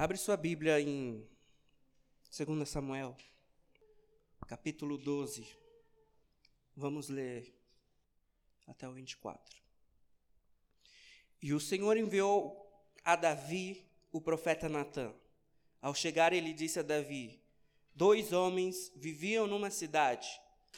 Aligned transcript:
Abre 0.00 0.16
sua 0.16 0.36
Bíblia 0.36 0.80
em 0.80 1.26
2 2.30 2.68
Samuel, 2.68 3.16
capítulo 4.46 4.96
12. 4.96 5.44
Vamos 6.76 7.08
ler 7.08 7.52
até 8.64 8.88
o 8.88 8.92
24. 8.92 9.60
E 11.42 11.52
o 11.52 11.58
Senhor 11.58 11.96
enviou 11.96 12.64
a 13.04 13.16
Davi 13.16 13.84
o 14.12 14.20
profeta 14.20 14.68
Natã. 14.68 15.12
Ao 15.82 15.92
chegar, 15.92 16.32
ele 16.32 16.52
disse 16.52 16.78
a 16.78 16.84
Davi: 16.84 17.42
Dois 17.92 18.32
homens 18.32 18.92
viviam 18.94 19.48
numa 19.48 19.68
cidade. 19.68 20.28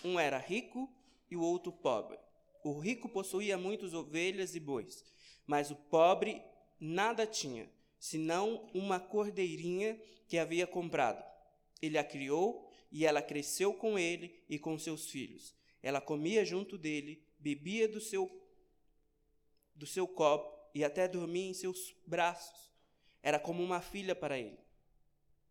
Um 0.03 0.19
era 0.19 0.39
rico 0.39 0.91
e 1.31 1.37
o 1.37 1.43
outro 1.43 1.71
pobre. 1.71 2.19
O 2.65 2.79
rico 2.79 3.07
possuía 3.07 3.59
muitas 3.59 3.93
ovelhas 3.93 4.55
e 4.55 4.61
bois, 4.61 5.05
mas 5.47 5.71
o 5.71 5.77
pobre 5.77 6.43
nada 6.81 7.27
tinha 7.27 7.69
senão 8.01 8.69
uma 8.73 8.99
cordeirinha 8.99 10.01
que 10.27 10.39
havia 10.39 10.67
comprado. 10.67 11.23
Ele 11.83 11.99
a 11.99 12.03
criou 12.03 12.69
e 12.91 13.05
ela 13.05 13.21
cresceu 13.21 13.75
com 13.75 13.99
ele 13.99 14.43
e 14.49 14.59
com 14.59 14.79
seus 14.79 15.11
filhos. 15.11 15.55
Ela 15.83 16.01
comia 16.01 16.45
junto 16.45 16.79
dele, 16.79 17.23
bebia 17.39 17.87
do 17.87 18.01
seu 18.01 18.29
do 19.75 19.87
seu 19.87 20.07
copo 20.07 20.59
e 20.75 20.85
até 20.85 21.07
dormia 21.07 21.49
em 21.49 21.55
seus 21.55 21.95
braços. 22.07 22.71
Era 23.23 23.39
como 23.39 23.63
uma 23.63 23.81
filha 23.81 24.15
para 24.15 24.39
ele. 24.39 24.59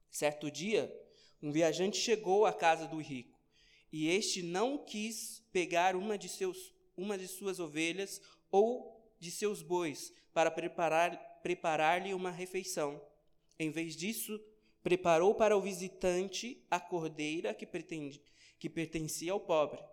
Certo 0.10 0.52
dia, 0.52 0.92
um 1.42 1.52
viajante 1.52 1.98
chegou 1.98 2.46
à 2.46 2.54
casa 2.54 2.88
do 2.88 2.98
rico, 2.98 3.40
e 3.92 4.08
este 4.08 4.44
não 4.44 4.78
quis 4.78 5.44
pegar 5.52 5.96
uma 5.96 6.18
de 6.18 6.28
seus 6.28 6.74
uma 6.98 7.18
de 7.18 7.28
suas 7.28 7.60
ovelhas 7.60 8.22
ou 8.52 9.02
de 9.20 9.32
seus 9.32 9.62
bois 9.62 10.14
para 10.34 10.52
preparar 10.52 11.29
preparar-lhe 11.42 12.14
uma 12.14 12.32
refeição. 12.32 13.02
Em 13.58 13.72
vez 13.72 13.96
disso, 13.96 14.40
preparou 14.82 15.36
para 15.36 15.58
o 15.58 15.62
visitante 15.62 16.66
a 16.70 16.80
cordeira 16.80 17.54
que, 17.54 17.66
pretende, 17.66 18.22
que 18.58 18.70
pertencia 18.70 19.32
ao 19.32 19.40
pobre. 19.40 19.84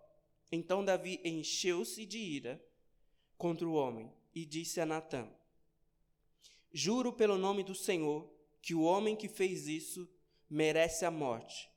Então 0.51 0.85
Davi 0.85 1.21
encheu-se 1.25 2.07
de 2.07 2.19
ira 2.19 2.65
contra 3.37 3.67
o 3.67 3.75
homem 3.75 4.13
e 4.35 4.45
disse 4.45 4.81
a 4.81 4.87
Natã: 4.87 5.29
Juro 6.73 7.13
pelo 7.13 7.37
nome 7.37 7.63
do 7.63 7.75
Senhor 7.75 8.31
que 8.63 8.75
o 8.75 8.83
homem 8.83 9.17
que 9.17 9.29
fez 9.29 9.67
isso 9.67 10.09
merece 10.49 11.05
a 11.05 11.11
morte. 11.11 11.71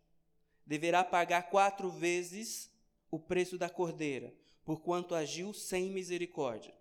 Deverá 0.66 1.04
pagar 1.04 1.50
quatro 1.50 1.90
vezes 1.90 2.72
o 3.10 3.20
preço 3.20 3.58
da 3.58 3.70
cordeira, 3.70 4.34
porquanto 4.64 5.16
agiu 5.16 5.52
sem 5.52 5.90
misericórdia. 5.90 6.79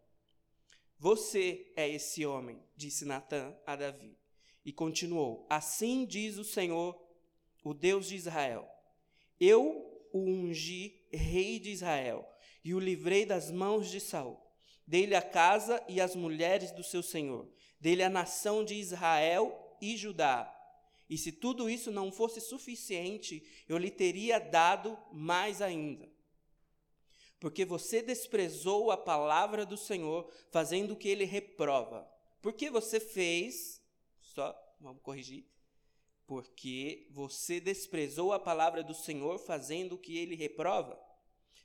Você 1.01 1.71
é 1.77 1.89
esse 1.89 2.27
homem, 2.27 2.61
disse 2.77 3.05
Natã 3.05 3.57
a 3.65 3.77
Davi. 3.77 4.19
E 4.65 4.73
continuou: 4.73 5.47
Assim 5.49 6.05
diz 6.05 6.39
o 6.39 6.45
Senhor, 6.45 7.01
o 7.63 7.73
Deus 7.73 8.09
de 8.09 8.17
Israel: 8.17 8.69
Eu 9.39 10.09
o 10.13 10.19
ungi 10.19 11.01
rei 11.13 11.61
de 11.61 11.71
Israel 11.71 12.29
e 12.65 12.75
o 12.75 12.81
livrei 12.81 13.25
das 13.25 13.49
mãos 13.49 13.89
de 13.89 14.01
Saul. 14.01 14.41
Dele 14.85 15.15
a 15.15 15.23
casa 15.23 15.85
e 15.87 16.01
as 16.01 16.17
mulheres 16.17 16.73
do 16.73 16.83
seu 16.83 17.03
senhor, 17.03 17.47
dele 17.79 18.03
a 18.03 18.09
nação 18.09 18.65
de 18.65 18.75
Israel 18.75 19.77
e 19.81 19.97
Judá. 19.97 20.53
E 21.09 21.17
se 21.17 21.31
tudo 21.31 21.71
isso 21.71 21.93
não 21.93 22.11
fosse 22.11 22.41
suficiente, 22.41 23.43
eu 23.69 23.79
lhe 23.79 23.91
teria 23.91 24.39
dado 24.39 24.99
mais 25.13 25.63
ainda 25.63 26.09
porque 27.41 27.65
você 27.65 28.03
desprezou 28.03 28.91
a 28.91 28.97
palavra 28.97 29.65
do 29.65 29.77
Senhor, 29.77 30.31
fazendo 30.51 30.93
o 30.93 30.97
que 30.97 31.09
ele 31.09 31.25
reprova. 31.25 32.09
Porque 32.41 32.71
você 32.71 32.99
fez, 32.99 33.81
só, 34.21 34.57
vamos 34.81 35.03
corrigir, 35.03 35.45
porque 36.27 37.07
você 37.11 37.61
desprezou 37.61 38.33
a 38.33 38.39
palavra 38.39 38.83
do 38.83 38.95
Senhor, 38.95 39.39
fazendo 39.39 39.95
o 39.95 39.99
que 39.99 40.19
ele 40.19 40.35
reprova. 40.35 40.99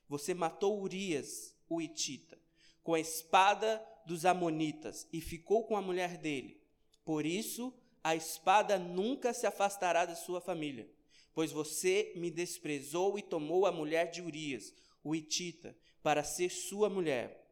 Você 0.08 0.34
matou 0.34 0.82
Urias, 0.82 1.56
o 1.68 1.82
Itita, 1.82 2.40
com 2.84 2.94
a 2.94 3.00
espada 3.00 3.84
dos 4.06 4.26
Amonitas 4.26 5.08
e 5.12 5.22
ficou 5.22 5.66
com 5.66 5.76
a 5.76 5.82
mulher 5.82 6.18
dele. 6.18 6.62
Por 7.04 7.26
isso, 7.26 7.74
a 8.04 8.16
espada 8.16 8.78
nunca 8.78 9.34
se 9.34 9.48
afastará 9.48 10.06
da 10.06 10.16
sua 10.16 10.40
família, 10.40 10.90
pois 11.34 11.52
você 11.52 12.14
me 12.16 12.30
desprezou 12.30 13.18
e 13.18 13.22
tomou 13.22 13.66
a 13.66 13.72
mulher 13.72 14.12
de 14.12 14.22
Urias, 14.22 14.74
o 15.04 15.16
Itita, 15.16 15.76
para 16.02 16.24
ser 16.24 16.50
sua 16.50 16.90
mulher. 16.90 17.48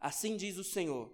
Assim 0.00 0.36
diz 0.36 0.56
o 0.56 0.64
Senhor: 0.64 1.12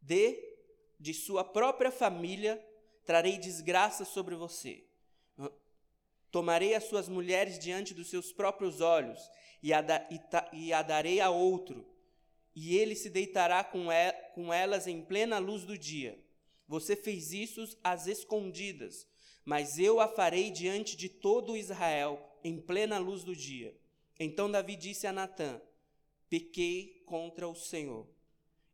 de 0.00 0.56
de 0.98 1.12
sua 1.12 1.44
própria 1.44 1.90
família 1.90 2.62
trarei 3.04 3.38
desgraça 3.38 4.04
sobre 4.04 4.34
você. 4.34 4.84
Tomarei 6.30 6.74
as 6.74 6.84
suas 6.84 7.08
mulheres 7.08 7.58
diante 7.58 7.94
dos 7.94 8.08
seus 8.08 8.32
próprios 8.32 8.80
olhos 8.80 9.20
e 9.62 9.72
a, 9.72 9.80
da, 9.80 10.06
e, 10.10 10.18
ta, 10.18 10.50
e 10.52 10.72
a 10.72 10.82
darei 10.82 11.20
a 11.20 11.30
outro, 11.30 11.86
e 12.54 12.76
ele 12.76 12.94
se 12.94 13.08
deitará 13.08 13.64
com, 13.64 13.90
e, 13.90 14.12
com 14.34 14.52
elas 14.52 14.86
em 14.86 15.02
plena 15.02 15.38
luz 15.38 15.64
do 15.64 15.78
dia. 15.78 16.18
Você 16.68 16.96
fez 16.96 17.32
isso 17.32 17.78
às 17.82 18.06
escondidas, 18.06 19.06
mas 19.44 19.78
eu 19.78 20.00
a 20.00 20.08
farei 20.08 20.50
diante 20.50 20.96
de 20.96 21.08
todo 21.08 21.56
Israel 21.56 22.20
em 22.42 22.60
plena 22.60 22.98
luz 22.98 23.22
do 23.22 23.34
dia. 23.34 23.74
Então 24.18 24.50
Davi 24.50 24.76
disse 24.76 25.06
a 25.06 25.12
Natã: 25.12 25.60
Pequei 26.28 27.02
contra 27.06 27.48
o 27.48 27.54
Senhor. 27.54 28.06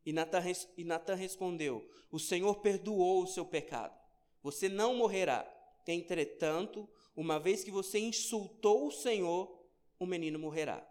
E 0.05 0.11
Natã, 0.11 0.41
e 0.77 0.83
respondeu: 1.15 1.87
O 2.11 2.19
Senhor 2.19 2.55
perdoou 2.57 3.23
o 3.23 3.27
seu 3.27 3.45
pecado. 3.45 3.97
Você 4.41 4.67
não 4.67 4.95
morrerá. 4.95 5.49
Entretanto, 5.87 6.87
uma 7.15 7.39
vez 7.39 7.63
que 7.63 7.71
você 7.71 7.99
insultou 7.99 8.87
o 8.87 8.91
Senhor, 8.91 9.63
o 9.99 10.05
menino 10.05 10.39
morrerá. 10.39 10.87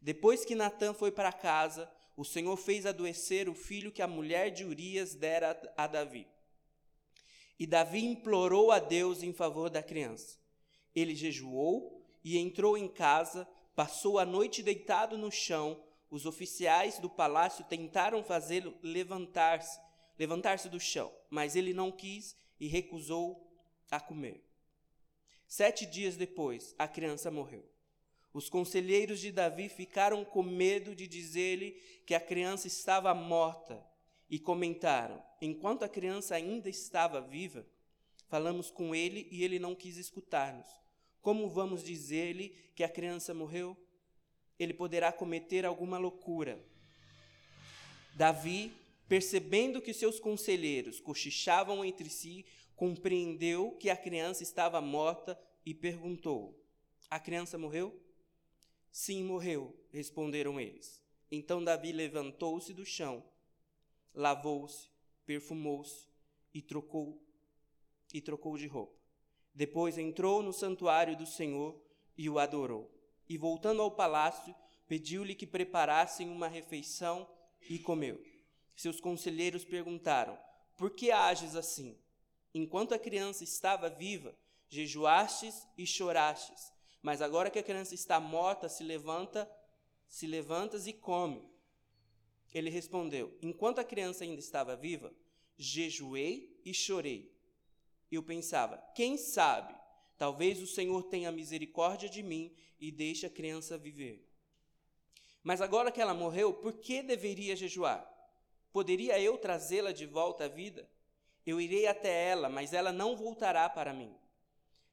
Depois 0.00 0.44
que 0.44 0.54
Natã 0.54 0.94
foi 0.94 1.10
para 1.10 1.32
casa, 1.32 1.90
o 2.16 2.24
Senhor 2.24 2.56
fez 2.56 2.86
adoecer 2.86 3.48
o 3.48 3.54
filho 3.54 3.92
que 3.92 4.02
a 4.02 4.06
mulher 4.06 4.50
de 4.50 4.64
Urias 4.64 5.14
dera 5.14 5.60
a 5.76 5.86
Davi. 5.86 6.26
E 7.58 7.66
Davi 7.66 8.04
implorou 8.04 8.70
a 8.70 8.78
Deus 8.78 9.22
em 9.22 9.32
favor 9.32 9.70
da 9.70 9.82
criança. 9.82 10.38
Ele 10.94 11.14
jejuou 11.14 12.06
e 12.24 12.38
entrou 12.38 12.76
em 12.76 12.88
casa 12.88 13.48
Passou 13.76 14.18
a 14.18 14.24
noite 14.24 14.62
deitado 14.62 15.18
no 15.18 15.30
chão. 15.30 15.84
Os 16.10 16.24
oficiais 16.24 16.98
do 16.98 17.10
palácio 17.10 17.62
tentaram 17.66 18.24
fazê-lo 18.24 18.74
levantar-se, 18.82 19.78
levantar-se 20.18 20.70
do 20.70 20.80
chão, 20.80 21.12
mas 21.28 21.54
ele 21.54 21.74
não 21.74 21.92
quis 21.92 22.34
e 22.58 22.68
recusou 22.68 23.46
a 23.90 24.00
comer. 24.00 24.42
Sete 25.46 25.84
dias 25.84 26.16
depois, 26.16 26.74
a 26.78 26.88
criança 26.88 27.30
morreu. 27.30 27.68
Os 28.32 28.48
conselheiros 28.48 29.20
de 29.20 29.30
Davi 29.30 29.68
ficaram 29.68 30.24
com 30.24 30.42
medo 30.42 30.94
de 30.94 31.06
dizer-lhe 31.06 31.72
que 32.06 32.14
a 32.14 32.20
criança 32.20 32.66
estava 32.66 33.12
morta 33.12 33.86
e 34.30 34.38
comentaram: 34.38 35.22
enquanto 35.40 35.82
a 35.82 35.88
criança 35.88 36.34
ainda 36.34 36.70
estava 36.70 37.20
viva, 37.20 37.66
falamos 38.28 38.70
com 38.70 38.94
ele 38.94 39.28
e 39.30 39.44
ele 39.44 39.58
não 39.58 39.74
quis 39.74 39.98
escutar-nos. 39.98 40.85
Como 41.26 41.48
vamos 41.48 41.82
dizer-lhe 41.82 42.50
que 42.72 42.84
a 42.84 42.88
criança 42.88 43.34
morreu? 43.34 43.76
Ele 44.56 44.72
poderá 44.72 45.10
cometer 45.10 45.66
alguma 45.66 45.98
loucura. 45.98 46.64
Davi, 48.14 48.72
percebendo 49.08 49.82
que 49.82 49.92
seus 49.92 50.20
conselheiros 50.20 51.00
cochichavam 51.00 51.84
entre 51.84 52.08
si, 52.08 52.46
compreendeu 52.76 53.72
que 53.72 53.90
a 53.90 53.96
criança 53.96 54.44
estava 54.44 54.80
morta 54.80 55.36
e 55.64 55.74
perguntou: 55.74 56.64
A 57.10 57.18
criança 57.18 57.58
morreu? 57.58 58.00
Sim, 58.92 59.24
morreu, 59.24 59.76
responderam 59.90 60.60
eles. 60.60 61.02
Então 61.28 61.64
Davi 61.64 61.90
levantou-se 61.90 62.72
do 62.72 62.86
chão, 62.86 63.20
lavou-se, 64.14 64.88
perfumou-se 65.26 66.06
e 66.54 66.62
trocou 66.62 67.20
e 68.14 68.20
trocou 68.20 68.56
de 68.56 68.68
roupa. 68.68 68.95
Depois 69.56 69.96
entrou 69.96 70.42
no 70.42 70.52
santuário 70.52 71.16
do 71.16 71.24
Senhor 71.24 71.80
e 72.14 72.28
o 72.28 72.38
adorou. 72.38 72.92
E 73.26 73.38
voltando 73.38 73.80
ao 73.80 73.90
palácio, 73.90 74.54
pediu-lhe 74.86 75.34
que 75.34 75.46
preparassem 75.46 76.28
uma 76.28 76.46
refeição 76.46 77.26
e 77.70 77.78
comeu. 77.78 78.22
Seus 78.76 79.00
conselheiros 79.00 79.64
perguntaram: 79.64 80.38
Por 80.76 80.90
que 80.90 81.10
ages 81.10 81.56
assim? 81.56 81.98
Enquanto 82.52 82.92
a 82.92 82.98
criança 82.98 83.44
estava 83.44 83.88
viva, 83.88 84.36
jejuastes 84.68 85.66
e 85.78 85.86
chorastes, 85.86 86.70
mas 87.00 87.22
agora 87.22 87.50
que 87.50 87.58
a 87.58 87.62
criança 87.62 87.94
está 87.94 88.20
morta, 88.20 88.68
se 88.68 88.84
levanta, 88.84 89.50
se 90.06 90.26
levantas 90.26 90.86
e 90.86 90.92
come. 90.92 91.42
Ele 92.52 92.68
respondeu: 92.68 93.34
Enquanto 93.40 93.78
a 93.78 93.84
criança 93.84 94.22
ainda 94.22 94.38
estava 94.38 94.76
viva, 94.76 95.14
jejuei 95.56 96.60
e 96.62 96.74
chorei 96.74 97.34
eu 98.14 98.22
pensava: 98.22 98.76
quem 98.94 99.16
sabe, 99.16 99.74
talvez 100.16 100.62
o 100.62 100.66
Senhor 100.66 101.02
tenha 101.04 101.32
misericórdia 101.32 102.08
de 102.08 102.22
mim 102.22 102.54
e 102.78 102.92
deixe 102.92 103.26
a 103.26 103.30
criança 103.30 103.76
viver. 103.76 104.24
Mas 105.42 105.60
agora 105.60 105.90
que 105.90 106.00
ela 106.00 106.14
morreu, 106.14 106.52
por 106.52 106.74
que 106.74 107.02
deveria 107.02 107.56
jejuar? 107.56 108.06
Poderia 108.72 109.18
eu 109.18 109.38
trazê-la 109.38 109.92
de 109.92 110.04
volta 110.04 110.44
à 110.44 110.48
vida? 110.48 110.88
Eu 111.46 111.60
irei 111.60 111.86
até 111.86 112.28
ela, 112.28 112.48
mas 112.48 112.72
ela 112.72 112.92
não 112.92 113.16
voltará 113.16 113.68
para 113.68 113.94
mim. 113.94 114.14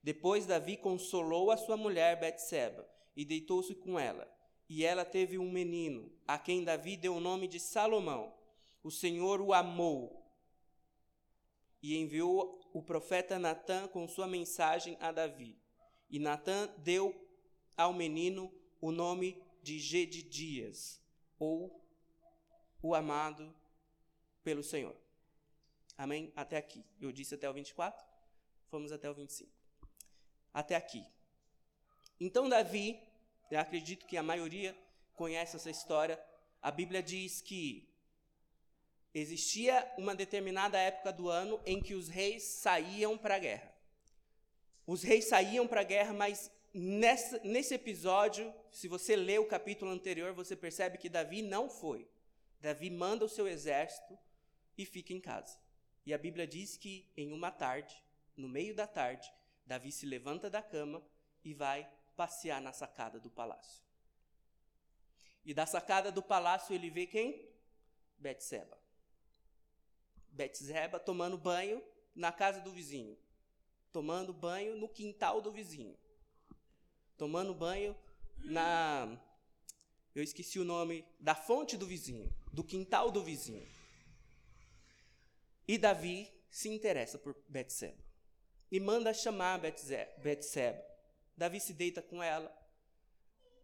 Depois 0.01 0.45
Davi 0.45 0.77
consolou 0.77 1.50
a 1.50 1.57
sua 1.57 1.75
mulher 1.75 2.19
Betseba 2.19 2.88
e 3.15 3.25
deitou-se 3.25 3.74
com 3.74 3.98
ela. 3.98 4.31
E 4.69 4.86
ela 4.86 5.04
teve 5.04 5.38
um 5.38 5.51
menino, 5.51 6.12
a 6.27 6.38
quem 6.38 6.63
Davi 6.63 6.95
deu 6.95 7.15
o 7.15 7.19
nome 7.19 7.48
de 7.48 7.60
Salomão. 7.60 8.33
O 8.83 8.92
Senhor 8.92 9.42
o 9.42 9.54
amou 9.54 10.24
e 11.81 11.98
enviou 11.98 12.60
o 12.74 12.81
profeta 12.81 13.38
Natã 13.38 13.88
com 13.88 14.08
sua 14.08 14.28
mensagem 14.28 14.98
a 15.00 15.12
Davi. 15.12 15.58
E 16.10 16.20
Natã 16.20 16.68
deu 16.80 17.16
ao 17.78 17.94
menino 17.94 18.52
o 18.81 18.92
nome 18.92 19.42
de 19.62 19.80
Gedidias, 19.80 21.02
ou 21.40 21.81
o 22.81 22.94
amado 22.94 23.56
pelo 24.44 24.64
Senhor. 24.64 24.96
Amém? 25.98 26.34
Até 26.36 26.58
aqui. 26.58 26.84
Eu 27.00 27.12
disse 27.12 27.36
até 27.36 27.50
o 27.50 27.54
24, 27.54 28.06
fomos 28.66 28.92
até 28.92 29.10
o 29.10 29.14
25. 29.14 29.50
Até 30.54 30.75
aqui. 30.75 31.06
Então, 32.20 32.50
Davi, 32.50 33.00
eu 33.50 33.60
acredito 33.60 34.06
que 34.06 34.18
a 34.18 34.24
maioria 34.24 34.75
conhece 35.14 35.56
essa 35.56 35.70
história. 35.70 36.22
A 36.62 36.72
Bíblia 36.72 37.02
diz 37.02 37.42
que 37.42 37.88
existia 39.13 39.92
uma 39.98 40.15
determinada 40.15 40.77
época 40.77 41.13
do 41.13 41.30
ano 41.30 41.62
em 41.65 41.81
que 41.81 41.94
os 41.94 42.07
reis 42.07 42.44
saíam 42.44 43.18
para 43.18 43.36
a 43.36 43.39
guerra. 43.39 43.74
Os 44.86 45.04
reis 45.04 45.25
saíam 45.25 45.68
para 45.68 45.81
a 45.81 45.86
guerra, 45.86 46.13
mas 46.13 46.51
nessa, 46.74 47.39
nesse 47.44 47.75
episódio, 47.75 48.54
se 48.71 48.88
você 48.88 49.15
lê 49.15 49.38
o 49.38 49.48
capítulo 49.48 49.92
anterior, 49.92 50.33
você 50.33 50.56
percebe 50.56 50.98
que 50.98 51.10
Davi 51.10 51.42
não 51.42 51.69
foi. 51.69 52.10
Davi 52.60 52.89
manda 52.89 53.24
o 53.24 53.30
seu 53.30 53.48
exército 53.48 54.18
e 54.77 54.86
fica 54.86 55.13
em 55.13 55.21
casa. 55.21 55.57
E 56.06 56.13
a 56.13 56.18
Bíblia 56.18 56.48
diz 56.48 56.75
que 56.75 57.10
em 57.15 57.31
uma 57.31 57.51
tarde, 57.51 57.95
no 58.36 58.50
meio 58.50 58.75
da 58.75 58.88
tarde, 58.88 59.31
Davi 59.65 59.92
se 59.92 60.06
levanta 60.06 60.50
da 60.50 60.62
cama 60.62 61.01
e 61.44 61.54
vai 61.54 61.89
passear 62.15 62.62
na 62.62 62.74
sacada 62.74 63.19
do 63.19 63.30
palácio. 63.30 63.83
E 65.45 65.54
da 65.54 65.65
sacada 65.65 66.12
do 66.12 66.21
palácio 66.21 66.74
ele 66.74 66.89
vê 66.89 67.06
quem? 67.06 67.50
Betseba. 68.18 68.83
Betseba 70.34 71.00
tomando 71.00 71.38
banho 71.38 71.82
na 72.16 72.32
casa 72.32 72.60
do 72.60 72.72
vizinho. 72.72 73.18
Tomando 73.92 74.34
banho 74.34 74.76
no 74.76 74.90
quintal 74.90 75.42
do 75.42 75.52
vizinho. 75.52 75.96
Tomando 77.18 77.54
banho 77.54 77.96
na 78.40 79.18
eu 80.16 80.22
esqueci 80.22 80.60
o 80.60 80.64
nome 80.64 81.04
da 81.20 81.34
fonte 81.34 81.76
do 81.76 81.88
vizinho, 81.88 82.32
do 82.52 82.64
quintal 82.64 83.10
do 83.10 83.24
vizinho. 83.24 83.68
E 85.68 85.76
Davi 85.76 86.32
se 86.52 86.70
interessa 86.70 87.18
por 87.18 87.36
Betseba 87.48 87.98
e 88.72 88.80
manda 88.80 89.14
chamar 89.14 89.60
Betseba. 89.60 90.84
Davi 91.36 91.60
se 91.60 91.74
deita 91.74 92.02
com 92.02 92.22
ela, 92.22 92.52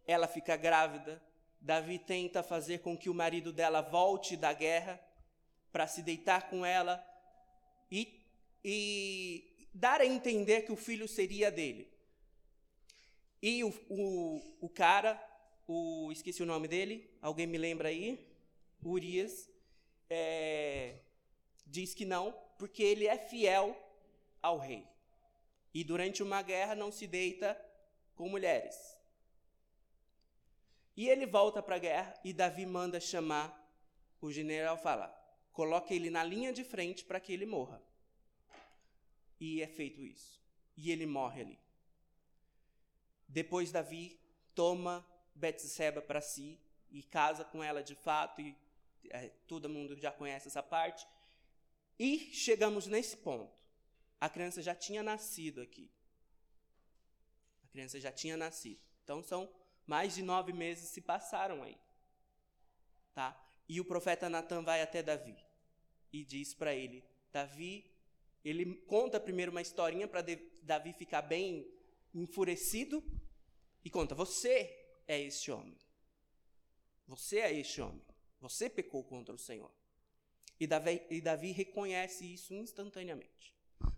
ela 0.06 0.26
fica 0.26 0.56
grávida. 0.56 1.22
Davi 1.60 1.98
tenta 1.98 2.42
fazer 2.42 2.78
com 2.78 2.96
que 2.96 3.10
o 3.10 3.14
marido 3.14 3.52
dela 3.52 3.80
volte 3.80 4.36
da 4.36 4.52
guerra 4.52 5.00
para 5.72 5.86
se 5.86 6.02
deitar 6.02 6.48
com 6.48 6.64
ela 6.64 7.04
e, 7.90 8.24
e, 8.64 9.68
dar 9.72 10.00
a 10.00 10.06
entender 10.06 10.62
que 10.62 10.72
o 10.72 10.76
filho 10.76 11.08
seria 11.08 11.50
dele. 11.50 11.90
E 13.42 13.64
o, 13.64 13.72
o, 13.88 14.56
o 14.60 14.68
cara, 14.68 15.20
o, 15.66 16.10
esqueci 16.12 16.42
o 16.42 16.46
nome 16.46 16.68
dele, 16.68 17.10
alguém 17.22 17.46
me 17.46 17.58
lembra 17.58 17.88
aí? 17.88 18.28
Urias, 18.84 19.48
é, 20.08 20.98
diz 21.66 21.94
que 21.94 22.04
não, 22.04 22.32
porque 22.58 22.82
ele 22.82 23.06
é 23.06 23.16
fiel 23.16 23.76
ao 24.42 24.58
rei. 24.58 24.86
E 25.72 25.84
durante 25.84 26.22
uma 26.22 26.42
guerra 26.42 26.74
não 26.74 26.90
se 26.90 27.06
deita 27.06 27.58
com 28.14 28.28
mulheres. 28.28 28.76
E 30.96 31.08
ele 31.08 31.24
volta 31.24 31.62
para 31.62 31.76
a 31.76 31.78
guerra 31.78 32.14
e 32.24 32.32
Davi 32.32 32.66
manda 32.66 33.00
chamar 33.00 33.56
o 34.20 34.30
general 34.30 34.76
fala: 34.76 35.19
coloque 35.52 35.94
ele 35.94 36.10
na 36.10 36.22
linha 36.22 36.52
de 36.52 36.64
frente 36.64 37.04
para 37.04 37.20
que 37.20 37.32
ele 37.32 37.46
morra. 37.46 37.82
E 39.38 39.62
é 39.62 39.66
feito 39.66 40.02
isso. 40.02 40.40
E 40.76 40.90
ele 40.90 41.06
morre 41.06 41.42
ali. 41.42 41.58
Depois 43.28 43.70
Davi 43.70 44.18
toma 44.54 45.06
Betseba 45.34 46.02
para 46.02 46.20
si 46.20 46.58
e 46.90 47.02
casa 47.02 47.44
com 47.44 47.62
ela 47.62 47.82
de 47.82 47.94
fato 47.94 48.40
e 48.40 48.56
é, 49.08 49.28
todo 49.46 49.68
mundo 49.68 49.96
já 49.96 50.10
conhece 50.10 50.48
essa 50.48 50.62
parte. 50.62 51.06
E 51.98 52.30
chegamos 52.34 52.86
nesse 52.86 53.16
ponto. 53.16 53.62
A 54.20 54.28
criança 54.28 54.62
já 54.62 54.74
tinha 54.74 55.02
nascido 55.02 55.60
aqui. 55.60 55.90
A 57.64 57.68
criança 57.68 57.98
já 58.00 58.12
tinha 58.12 58.36
nascido. 58.36 58.80
Então 59.04 59.22
são 59.22 59.50
mais 59.86 60.14
de 60.14 60.22
nove 60.22 60.52
meses 60.52 60.88
se 60.90 61.00
passaram 61.00 61.62
aí. 61.62 61.78
Tá? 63.14 63.38
E 63.70 63.80
o 63.80 63.84
profeta 63.84 64.28
Natan 64.28 64.64
vai 64.64 64.82
até 64.82 65.00
Davi 65.00 65.36
e 66.12 66.24
diz 66.24 66.52
para 66.52 66.74
ele: 66.74 67.04
Davi, 67.32 67.88
ele 68.44 68.74
conta 68.88 69.20
primeiro 69.20 69.52
uma 69.52 69.62
historinha 69.62 70.08
para 70.08 70.26
Davi 70.60 70.92
ficar 70.92 71.22
bem 71.22 71.70
enfurecido 72.12 73.00
e 73.84 73.88
conta: 73.88 74.12
Você 74.12 74.76
é 75.06 75.20
este 75.20 75.52
homem. 75.52 75.78
Você 77.06 77.38
é 77.38 77.54
este 77.54 77.80
homem. 77.80 78.02
Você 78.40 78.68
pecou 78.68 79.04
contra 79.04 79.32
o 79.32 79.38
Senhor. 79.38 79.70
E 80.58 80.66
Davi, 80.66 81.00
e 81.08 81.20
Davi 81.20 81.52
reconhece 81.52 82.24
isso 82.24 82.52
instantaneamente. 82.52 83.54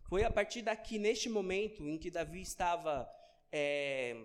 Foi 0.06 0.22
a 0.22 0.30
partir 0.30 0.60
daqui, 0.60 0.98
neste 0.98 1.30
momento, 1.30 1.88
em 1.88 1.96
que 1.96 2.10
Davi 2.10 2.42
estava 2.42 3.10
é, 3.50 4.22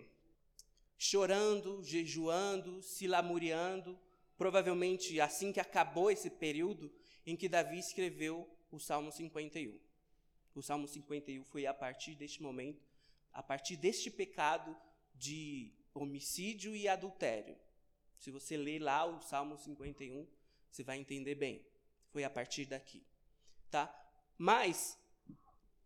chorando, 0.97 1.81
jejuando, 1.85 2.81
se 2.81 3.07
lamuriando, 3.07 3.97
provavelmente 4.37 5.19
assim 5.19 5.51
que 5.51 5.59
acabou 5.59 6.11
esse 6.11 6.29
período, 6.29 6.93
em 7.25 7.35
que 7.35 7.49
Davi 7.49 7.79
escreveu 7.79 8.49
o 8.71 8.79
Salmo 8.79 9.11
51. 9.11 9.77
O 10.53 10.61
Salmo 10.61 10.87
51 10.87 11.43
foi 11.43 11.65
a 11.65 11.73
partir 11.73 12.15
deste 12.15 12.41
momento, 12.41 12.85
a 13.31 13.43
partir 13.43 13.75
deste 13.75 14.09
pecado 14.09 14.75
de 15.15 15.73
homicídio 15.93 16.75
e 16.75 16.87
adultério. 16.87 17.57
Se 18.17 18.31
você 18.31 18.57
ler 18.57 18.79
lá 18.79 19.05
o 19.05 19.21
Salmo 19.21 19.57
51, 19.57 20.27
você 20.71 20.83
vai 20.83 20.97
entender 20.97 21.35
bem 21.35 21.65
foi 22.17 22.23
a 22.23 22.29
partir 22.31 22.65
daqui, 22.65 23.05
tá? 23.69 23.93
Mas 24.37 24.97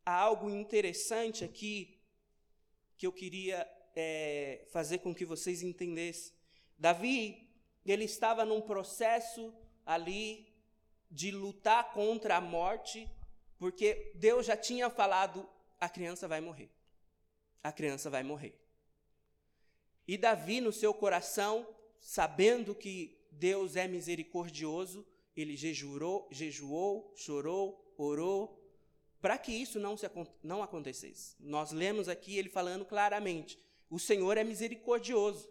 há 0.05 0.13
algo 0.13 0.49
interessante 0.49 1.43
aqui 1.43 1.99
que 2.97 3.05
eu 3.05 3.11
queria 3.11 3.67
é, 3.95 4.65
fazer 4.71 4.99
com 4.99 5.13
que 5.13 5.25
vocês 5.25 5.61
entendessem. 5.61 6.33
Davi, 6.77 7.50
ele 7.89 8.05
estava 8.05 8.45
num 8.45 8.61
processo 8.61 9.53
ali 9.85 10.47
de 11.09 11.31
lutar 11.31 11.91
contra 11.91 12.37
a 12.37 12.41
morte, 12.41 13.09
porque 13.57 14.11
Deus 14.15 14.45
já 14.45 14.55
tinha 14.55 14.89
falado: 14.89 15.47
a 15.79 15.89
criança 15.89 16.27
vai 16.27 16.39
morrer. 16.39 16.69
A 17.63 17.71
criança 17.71 18.09
vai 18.09 18.23
morrer. 18.23 18.57
E 20.07 20.17
Davi, 20.17 20.61
no 20.61 20.71
seu 20.71 20.93
coração, 20.93 21.67
sabendo 21.99 22.73
que 22.73 23.17
Deus 23.31 23.75
é 23.75 23.87
misericordioso, 23.87 25.05
ele 25.35 25.55
jejurou, 25.55 26.27
jejuou, 26.31 27.13
chorou, 27.15 27.93
orou, 27.97 28.59
para 29.21 29.37
que 29.37 29.51
isso 29.51 29.79
não, 29.79 29.95
se, 29.95 30.09
não 30.43 30.63
acontecesse. 30.63 31.35
Nós 31.39 31.71
lemos 31.71 32.09
aqui 32.09 32.37
ele 32.37 32.49
falando 32.49 32.83
claramente: 32.83 33.59
o 33.89 33.99
Senhor 33.99 34.37
é 34.37 34.43
misericordioso. 34.43 35.49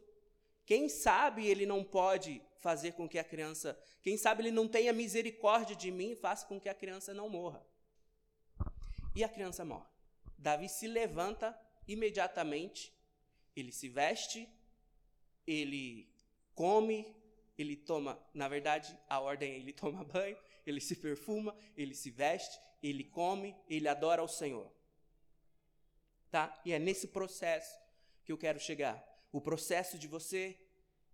Quem 0.70 0.88
sabe 0.88 1.48
ele 1.48 1.66
não 1.66 1.82
pode 1.82 2.40
fazer 2.58 2.92
com 2.92 3.08
que 3.08 3.18
a 3.18 3.24
criança, 3.24 3.76
quem 4.00 4.16
sabe 4.16 4.42
ele 4.44 4.52
não 4.52 4.68
tenha 4.68 4.92
misericórdia 4.92 5.74
de 5.74 5.90
mim 5.90 6.12
e 6.12 6.14
faça 6.14 6.46
com 6.46 6.60
que 6.60 6.68
a 6.68 6.74
criança 6.74 7.12
não 7.12 7.28
morra. 7.28 7.60
E 9.12 9.24
a 9.24 9.28
criança 9.28 9.64
morre. 9.64 9.88
Davi 10.38 10.68
se 10.68 10.86
levanta 10.86 11.60
imediatamente, 11.88 12.96
ele 13.56 13.72
se 13.72 13.88
veste, 13.88 14.48
ele 15.44 16.08
come, 16.54 17.16
ele 17.58 17.74
toma, 17.74 18.24
na 18.32 18.46
verdade, 18.46 18.96
a 19.08 19.18
ordem 19.18 19.54
é 19.54 19.56
ele 19.56 19.72
toma 19.82 20.04
banho, 20.04 20.38
ele 20.64 20.80
se 20.80 20.94
perfuma, 20.94 21.52
ele 21.76 21.96
se 21.96 22.12
veste, 22.12 22.56
ele 22.80 23.02
come, 23.02 23.56
ele 23.68 23.88
adora 23.88 24.22
ao 24.22 24.28
Senhor. 24.28 24.72
Tá? 26.30 26.62
E 26.64 26.72
é 26.72 26.78
nesse 26.78 27.08
processo 27.08 27.76
que 28.24 28.30
eu 28.30 28.38
quero 28.38 28.60
chegar. 28.60 29.09
O 29.32 29.40
processo 29.40 29.98
de 29.98 30.08
você 30.08 30.56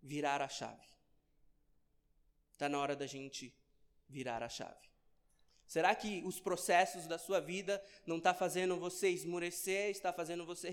virar 0.02 0.40
a 0.40 0.49
chave. 0.49 0.87
Está 2.52 2.68
na 2.68 2.78
hora 2.78 2.96
da 2.96 3.06
gente 3.06 3.54
virar 4.08 4.42
a 4.42 4.49
chave. 4.49 4.87
Será 5.66 5.94
que 5.94 6.23
os 6.25 6.38
processos 6.38 7.06
da 7.06 7.18
sua 7.18 7.40
vida 7.40 7.82
não 8.06 8.18
está 8.18 8.32
fazendo 8.32 8.78
você 8.78 9.08
esmurecer, 9.08 9.90
está 9.90 10.12
fazendo 10.12 10.46
você 10.46 10.70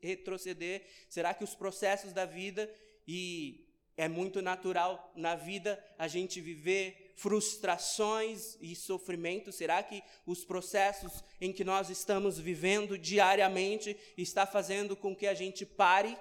retroceder? 0.00 0.84
Será 1.08 1.32
que 1.32 1.44
os 1.44 1.54
processos 1.54 2.12
da 2.12 2.24
vida 2.24 2.68
e 3.06 3.64
é 3.96 4.08
muito 4.08 4.42
natural 4.42 5.12
na 5.16 5.34
vida 5.36 5.82
a 5.96 6.06
gente 6.06 6.40
viver 6.40 7.14
frustrações 7.16 8.58
e 8.60 8.74
sofrimento? 8.74 9.52
Será 9.52 9.82
que 9.82 10.02
os 10.26 10.44
processos 10.44 11.24
em 11.40 11.52
que 11.52 11.64
nós 11.64 11.88
estamos 11.88 12.38
vivendo 12.38 12.98
diariamente 12.98 13.96
está 14.18 14.44
fazendo 14.44 14.96
com 14.96 15.14
que 15.14 15.26
a 15.26 15.34
gente 15.34 15.64
pare 15.64 16.18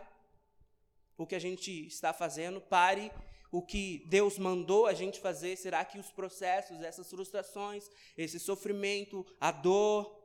o 1.17 1.25
que 1.25 1.36
a 1.36 1.39
gente 1.39 1.72
está 1.88 2.13
fazendo, 2.13 2.60
pare 2.62 3.12
o 3.51 3.62
que 3.62 4.03
Deus 4.07 4.38
mandou 4.38 4.86
a 4.86 4.93
gente 4.93 5.19
fazer? 5.19 5.55
Será 5.55 5.86
que 5.86 5.98
os 5.98 6.12
processos, 6.12 6.81
essas 6.81 7.10
frustrações, 7.10 7.89
esse 8.17 8.39
sofrimento, 8.39 9.25
a 9.39 9.51
dor, 9.51 10.24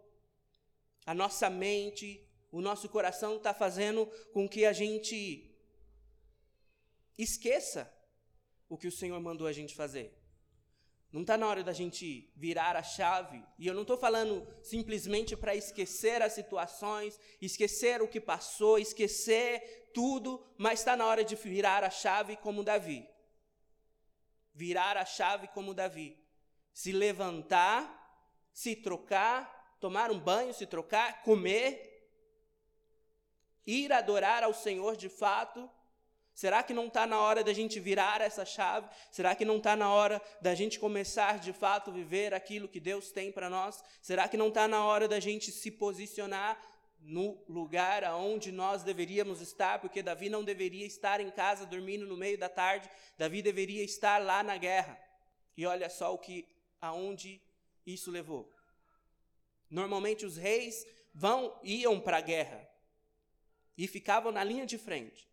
a 1.06 1.14
nossa 1.14 1.48
mente, 1.48 2.28
o 2.50 2.60
nosso 2.60 2.88
coração 2.88 3.36
está 3.36 3.54
fazendo 3.54 4.06
com 4.32 4.48
que 4.48 4.64
a 4.64 4.72
gente 4.72 5.56
esqueça 7.16 7.92
o 8.68 8.76
que 8.76 8.88
o 8.88 8.92
Senhor 8.92 9.20
mandou 9.20 9.46
a 9.46 9.52
gente 9.52 9.74
fazer? 9.76 10.19
Não 11.12 11.22
está 11.22 11.36
na 11.36 11.46
hora 11.48 11.64
da 11.64 11.72
gente 11.72 12.30
virar 12.36 12.76
a 12.76 12.82
chave. 12.82 13.42
E 13.58 13.66
eu 13.66 13.74
não 13.74 13.82
estou 13.82 13.98
falando 13.98 14.46
simplesmente 14.62 15.36
para 15.36 15.56
esquecer 15.56 16.22
as 16.22 16.32
situações, 16.32 17.18
esquecer 17.40 18.00
o 18.00 18.06
que 18.06 18.20
passou, 18.20 18.78
esquecer 18.78 19.90
tudo, 19.92 20.44
mas 20.56 20.80
está 20.80 20.96
na 20.96 21.04
hora 21.04 21.24
de 21.24 21.34
virar 21.34 21.82
a 21.82 21.90
chave 21.90 22.36
como 22.36 22.62
Davi. 22.62 23.08
Virar 24.54 24.96
a 24.96 25.04
chave 25.04 25.48
como 25.48 25.74
Davi. 25.74 26.16
Se 26.72 26.92
levantar, 26.92 27.82
se 28.52 28.76
trocar, 28.76 29.76
tomar 29.80 30.12
um 30.12 30.18
banho, 30.18 30.54
se 30.54 30.64
trocar, 30.64 31.22
comer, 31.22 31.90
ir 33.66 33.92
adorar 33.92 34.44
ao 34.44 34.54
Senhor 34.54 34.96
de 34.96 35.08
fato 35.08 35.68
Será 36.40 36.62
que 36.62 36.72
não 36.72 36.86
está 36.86 37.06
na 37.06 37.20
hora 37.20 37.44
da 37.44 37.52
gente 37.52 37.78
virar 37.78 38.22
essa 38.22 38.46
chave? 38.46 38.88
Será 39.10 39.34
que 39.34 39.44
não 39.44 39.58
está 39.58 39.76
na 39.76 39.92
hora 39.92 40.22
da 40.40 40.54
gente 40.54 40.80
começar 40.80 41.38
de 41.38 41.52
fato 41.52 41.90
a 41.90 41.92
viver 41.92 42.32
aquilo 42.32 42.66
que 42.66 42.80
Deus 42.80 43.12
tem 43.12 43.30
para 43.30 43.50
nós? 43.50 43.84
Será 44.00 44.26
que 44.26 44.38
não 44.38 44.48
está 44.48 44.66
na 44.66 44.82
hora 44.82 45.06
da 45.06 45.20
gente 45.20 45.52
se 45.52 45.70
posicionar 45.70 46.58
no 46.98 47.44
lugar 47.46 48.04
aonde 48.04 48.50
nós 48.50 48.82
deveríamos 48.82 49.42
estar? 49.42 49.82
Porque 49.82 50.02
Davi 50.02 50.30
não 50.30 50.42
deveria 50.42 50.86
estar 50.86 51.20
em 51.20 51.30
casa 51.30 51.66
dormindo 51.66 52.06
no 52.06 52.16
meio 52.16 52.38
da 52.38 52.48
tarde, 52.48 52.88
Davi 53.18 53.42
deveria 53.42 53.84
estar 53.84 54.16
lá 54.16 54.42
na 54.42 54.56
guerra. 54.56 54.98
E 55.58 55.66
olha 55.66 55.90
só 55.90 56.14
o 56.14 56.18
que 56.18 56.48
aonde 56.80 57.38
isso 57.84 58.10
levou. 58.10 58.50
Normalmente 59.68 60.24
os 60.24 60.38
reis 60.38 60.86
vão 61.12 61.54
iam 61.62 62.00
para 62.00 62.16
a 62.16 62.22
guerra 62.22 62.66
e 63.76 63.86
ficavam 63.86 64.32
na 64.32 64.42
linha 64.42 64.64
de 64.64 64.78
frente. 64.78 65.29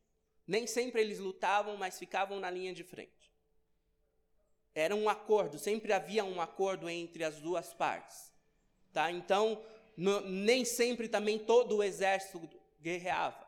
Nem 0.48 0.66
sempre 0.66 1.02
eles 1.02 1.20
lutavam, 1.20 1.76
mas 1.76 2.00
ficavam 2.00 2.40
na 2.40 2.50
linha 2.50 2.74
de 2.74 2.84
frente. 2.84 3.32
Era 4.74 4.96
um 4.96 5.10
acordo, 5.10 5.60
sempre 5.60 5.92
havia 5.92 6.24
um 6.24 6.40
acordo 6.40 6.90
entre 6.90 7.24
as 7.24 7.40
duas 7.40 7.74
partes. 7.74 8.32
Tá? 8.94 9.12
Então, 9.12 9.62
no, 9.98 10.22
nem 10.22 10.64
sempre 10.64 11.10
também 11.10 11.38
todo 11.38 11.78
o 11.78 11.84
exército 11.84 12.48
guerreava. 12.80 13.46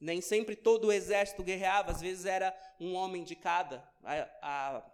Nem 0.00 0.20
sempre 0.20 0.56
todo 0.56 0.86
o 0.86 0.92
exército 0.92 1.42
guerreava, 1.42 1.92
às 1.92 2.00
vezes 2.00 2.24
era 2.24 2.56
um 2.80 2.94
homem 2.94 3.22
de 3.22 3.36
cada. 3.36 3.88
A, 4.02 4.28
a, 4.40 4.90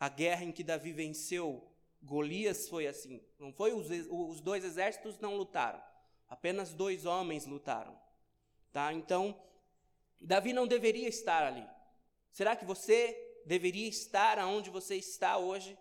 a 0.00 0.08
guerra 0.08 0.44
em 0.44 0.52
que 0.52 0.64
Davi 0.64 0.92
venceu 0.92 1.70
Golias 2.02 2.68
foi 2.68 2.86
assim. 2.86 3.22
Não 3.38 3.52
foi 3.52 3.72
os, 3.72 3.88
os 4.10 4.40
dois 4.40 4.64
exércitos 4.64 5.18
não 5.18 5.36
lutaram. 5.36 5.82
Apenas 6.28 6.72
dois 6.72 7.04
homens 7.04 7.46
lutaram. 7.46 7.98
Tá? 8.72 8.92
Então, 8.92 9.38
Davi 10.20 10.52
não 10.52 10.66
deveria 10.66 11.08
estar 11.08 11.42
ali. 11.42 11.66
Será 12.32 12.54
que 12.56 12.64
você 12.64 13.16
deveria 13.46 13.88
estar 13.88 14.38
aonde 14.38 14.70
você 14.70 14.96
está 14.96 15.38
hoje? 15.38 15.78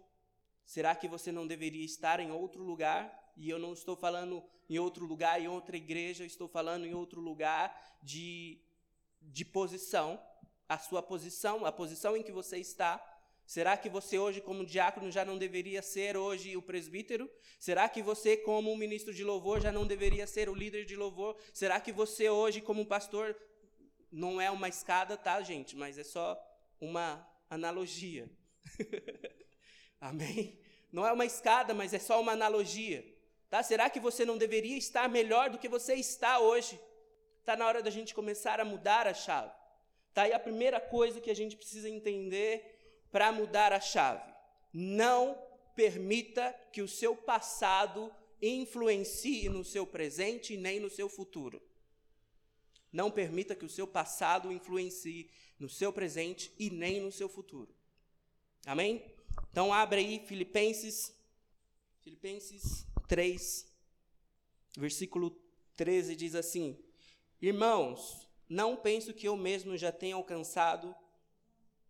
Será 0.66 0.96
que 0.96 1.08
você 1.08 1.32
não 1.32 1.46
deveria 1.46 1.86
estar 1.86 2.20
em 2.20 2.32
outro 2.32 2.64
lugar? 2.64 3.34
E 3.38 3.50
eu 3.50 3.60
não 3.60 3.74
estou 3.74 3.96
falando 3.96 4.44
em 4.70 4.80
outro 4.80 5.06
lugar, 5.06 5.40
em 5.42 5.48
outra 5.48 5.78
igreja, 5.78 6.26
estou 6.26 6.48
falando 6.48 6.86
em 6.86 6.94
outro 6.94 7.22
lugar 7.22 7.76
de, 8.02 8.60
de 9.22 9.46
posição, 9.46 10.20
a 10.68 10.78
sua 10.78 11.04
posição, 11.04 11.66
a 11.66 11.72
posição 11.72 12.18
em 12.18 12.24
que 12.24 12.32
você 12.32 12.58
está. 12.58 13.04
Será 13.46 13.78
que 13.78 13.90
você 13.90 14.18
hoje, 14.18 14.42
como 14.42 14.66
diácono, 14.66 15.12
já 15.12 15.24
não 15.24 15.38
deveria 15.38 15.82
ser 15.82 16.18
hoje 16.18 16.58
o 16.58 16.62
presbítero? 16.64 17.30
Será 17.60 17.88
que 17.88 18.02
você, 18.02 18.36
como 18.36 18.76
ministro 18.76 19.14
de 19.14 19.24
louvor, 19.24 19.62
já 19.62 19.72
não 19.72 19.86
deveria 19.86 20.26
ser 20.26 20.50
o 20.50 20.56
líder 20.56 20.86
de 20.86 20.96
louvor? 20.96 21.38
Será 21.54 21.80
que 21.80 21.92
você 21.92 22.28
hoje, 22.28 22.60
como 22.60 22.88
pastor, 22.88 23.38
não 24.16 24.40
é 24.40 24.50
uma 24.50 24.70
escada, 24.70 25.18
tá, 25.18 25.42
gente? 25.42 25.76
Mas 25.76 25.98
é 25.98 26.04
só 26.04 26.42
uma 26.80 27.28
analogia. 27.50 28.30
Amém? 30.00 30.58
Não 30.90 31.06
é 31.06 31.12
uma 31.12 31.26
escada, 31.26 31.74
mas 31.74 31.94
é 31.94 32.00
só 32.00 32.22
uma 32.22 32.32
analogia. 32.32 33.06
Tá? 33.50 33.62
Será 33.62 33.90
que 33.90 34.00
você 34.00 34.24
não 34.24 34.38
deveria 34.38 34.78
estar 34.78 35.10
melhor 35.10 35.50
do 35.50 35.58
que 35.58 35.68
você 35.68 35.96
está 35.96 36.40
hoje? 36.40 36.80
Está 37.42 37.58
na 37.58 37.68
hora 37.68 37.84
da 37.84 37.90
gente 37.90 38.16
começar 38.16 38.62
a 38.62 38.66
mudar 38.66 39.06
a 39.06 39.14
chave. 39.14 39.52
Tá? 40.14 40.30
E 40.30 40.32
a 40.32 40.40
primeira 40.40 40.80
coisa 40.80 41.20
que 41.20 41.30
a 41.30 41.36
gente 41.36 41.58
precisa 41.58 41.90
entender 41.90 43.06
para 43.12 43.34
mudar 43.34 43.74
a 43.74 43.82
chave: 43.82 44.34
não 44.72 45.38
permita 45.76 46.56
que 46.72 46.82
o 46.82 46.88
seu 46.88 47.18
passado 47.18 48.10
influencie 48.42 49.50
no 49.50 49.66
seu 49.66 49.86
presente 49.86 50.56
nem 50.56 50.80
no 50.80 50.90
seu 50.90 51.10
futuro. 51.10 51.62
Não 52.96 53.12
permita 53.12 53.54
que 53.54 53.66
o 53.66 53.70
seu 53.70 53.86
passado 53.86 54.54
influencie 54.54 55.30
no 55.60 55.68
seu 55.68 55.92
presente 55.92 56.50
e 56.58 56.70
nem 56.70 57.02
no 57.02 57.12
seu 57.12 57.28
futuro. 57.28 57.76
Amém? 58.66 59.14
Então 59.52 59.74
abre 59.74 60.00
aí 60.00 60.26
Filipenses 60.26 61.14
Filipenses 62.00 62.88
3 63.10 63.70
versículo 64.78 65.38
13 65.76 66.16
diz 66.16 66.36
assim: 66.36 66.80
Irmãos, 67.42 68.30
não 68.48 68.78
penso 68.78 69.14
que 69.14 69.28
eu 69.28 69.36
mesmo 69.36 69.76
já 69.76 69.92
tenha 69.92 70.16
alcançado 70.16 70.96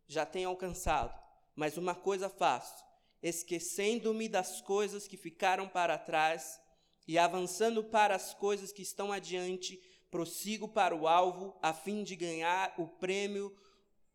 já 0.08 0.26
tenha 0.26 0.48
alcançado, 0.48 1.14
mas 1.56 1.78
uma 1.78 1.94
coisa 1.94 2.30
faço, 2.30 2.84
esquecendo-me 3.22 4.28
das 4.28 4.60
coisas 4.60 5.08
que 5.08 5.18
ficaram 5.18 5.70
para 5.70 6.00
trás 6.00 6.60
e 7.08 7.20
avançando 7.20 7.84
para 7.84 8.16
as 8.16 8.34
coisas 8.34 8.72
que 8.72 8.82
estão 8.82 9.12
adiante, 9.12 9.80
prossigo 10.10 10.68
para 10.68 10.96
o 10.96 11.08
alvo 11.08 11.58
a 11.62 11.74
fim 11.74 12.04
de 12.04 12.16
ganhar 12.16 12.74
o 12.78 12.88
prêmio 12.88 13.56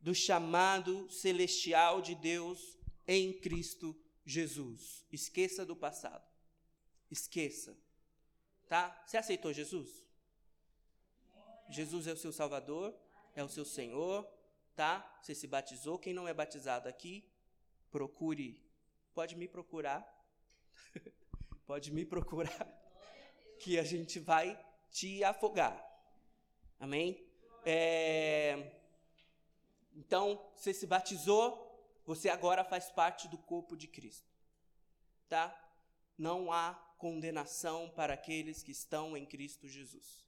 do 0.00 0.14
chamado 0.14 1.11
celestial 1.11 2.00
de 2.00 2.14
Deus 2.14 2.78
em 3.06 3.32
Cristo 3.32 3.97
Jesus. 4.25 5.04
Esqueça 5.12 5.64
do 5.66 5.76
passado. 5.76 6.25
Esqueça. 7.11 7.76
Tá? 8.68 9.02
Você 9.04 9.16
aceitou 9.16 9.52
Jesus? 9.52 10.04
Jesus 11.68 12.06
é 12.06 12.12
o 12.12 12.16
seu 12.16 12.32
Salvador, 12.32 12.94
é 13.35 13.42
o 13.44 13.49
seu 13.49 13.64
Senhor, 13.64 14.28
tá? 14.75 15.18
Você 15.23 15.35
se 15.35 15.47
batizou. 15.47 15.99
Quem 15.99 16.14
não 16.14 16.26
é 16.26 16.35
batizado 16.35 16.88
aqui, 16.88 17.28
procure. 17.90 18.62
Pode 19.14 19.37
me 19.37 19.47
procurar. 19.47 20.06
Pode 21.66 21.92
me 21.92 22.04
procurar. 22.04 22.66
Que 23.59 23.78
a 23.78 23.82
gente 23.85 24.18
vai 24.18 24.59
te 24.90 25.23
afogar. 25.25 25.76
Amém? 26.78 27.26
É... 27.64 28.73
Então, 29.94 30.40
você 30.54 30.73
se 30.73 30.87
batizou, 30.87 31.70
você 32.06 32.28
agora 32.28 32.64
faz 32.64 32.90
parte 32.90 33.28
do 33.28 33.38
corpo 33.38 33.76
de 33.76 33.87
Cristo. 33.87 34.28
Tá? 35.28 35.54
Não 36.16 36.52
há 36.52 36.75
condenação 36.99 37.88
para 37.90 38.14
aqueles 38.14 38.62
que 38.62 38.73
estão 38.73 39.16
em 39.16 39.25
Cristo 39.25 39.68
Jesus. 39.68 40.26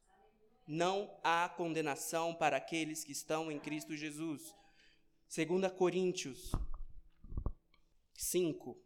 Não 0.66 1.18
há 1.22 1.48
condenação 1.48 2.34
para 2.34 2.56
aqueles 2.56 3.02
que 3.04 3.12
estão 3.12 3.50
em 3.50 3.58
Cristo 3.58 3.96
Jesus. 3.96 4.54
2 5.34 5.72
Coríntios 5.72 6.52
5, 8.14 8.78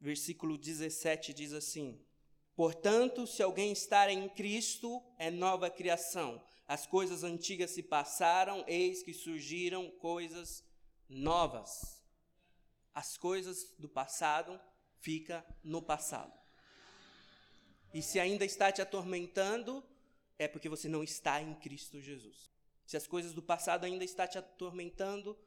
versículo 0.00 0.56
17 0.56 1.34
diz 1.34 1.52
assim: 1.52 2.00
Portanto, 2.58 3.24
se 3.24 3.40
alguém 3.40 3.70
está 3.70 4.12
em 4.12 4.28
Cristo, 4.28 5.00
é 5.16 5.30
nova 5.30 5.70
criação. 5.70 6.42
As 6.66 6.88
coisas 6.88 7.22
antigas 7.22 7.70
se 7.70 7.84
passaram, 7.84 8.64
eis 8.66 9.00
que 9.00 9.14
surgiram 9.14 9.88
coisas 9.92 10.64
novas. 11.08 12.02
As 12.92 13.16
coisas 13.16 13.72
do 13.78 13.88
passado 13.88 14.60
fica 14.98 15.46
no 15.62 15.80
passado. 15.80 16.36
E 17.94 18.02
se 18.02 18.18
ainda 18.18 18.44
está 18.44 18.72
te 18.72 18.82
atormentando, 18.82 19.80
é 20.36 20.48
porque 20.48 20.68
você 20.68 20.88
não 20.88 21.04
está 21.04 21.40
em 21.40 21.54
Cristo 21.54 22.00
Jesus. 22.00 22.50
Se 22.84 22.96
as 22.96 23.06
coisas 23.06 23.32
do 23.32 23.40
passado 23.40 23.84
ainda 23.84 24.02
está 24.04 24.26
te 24.26 24.36
atormentando, 24.36 25.38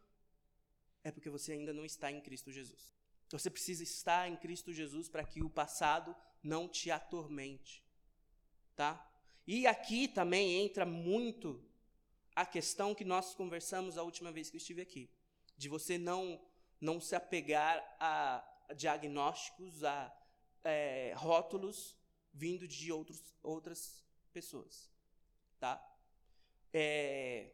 é 1.03 1.11
porque 1.11 1.29
você 1.29 1.51
ainda 1.51 1.73
não 1.73 1.83
está 1.83 2.09
em 2.09 2.21
Cristo 2.21 2.53
Jesus. 2.53 2.95
Você 3.29 3.49
precisa 3.49 3.83
estar 3.83 4.29
em 4.29 4.37
Cristo 4.37 4.71
Jesus 4.71 5.09
para 5.09 5.25
que 5.25 5.43
o 5.43 5.49
passado 5.49 6.15
não 6.43 6.67
te 6.67 6.89
atormente, 6.91 7.83
tá? 8.75 9.07
E 9.45 9.67
aqui 9.67 10.07
também 10.07 10.63
entra 10.63 10.85
muito 10.85 11.63
a 12.35 12.45
questão 12.45 12.95
que 12.95 13.03
nós 13.03 13.35
conversamos 13.35 13.97
a 13.97 14.03
última 14.03 14.31
vez 14.31 14.49
que 14.49 14.55
eu 14.55 14.59
estive 14.59 14.81
aqui, 14.81 15.09
de 15.57 15.69
você 15.69 15.97
não 15.97 16.39
não 16.79 16.99
se 16.99 17.15
apegar 17.15 17.77
a 17.99 18.43
diagnósticos, 18.75 19.83
a 19.83 20.11
é, 20.63 21.13
rótulos 21.15 21.95
vindo 22.33 22.67
de 22.67 22.91
outros, 22.91 23.35
outras 23.43 24.03
pessoas, 24.33 24.89
tá? 25.59 25.79
É, 26.73 27.51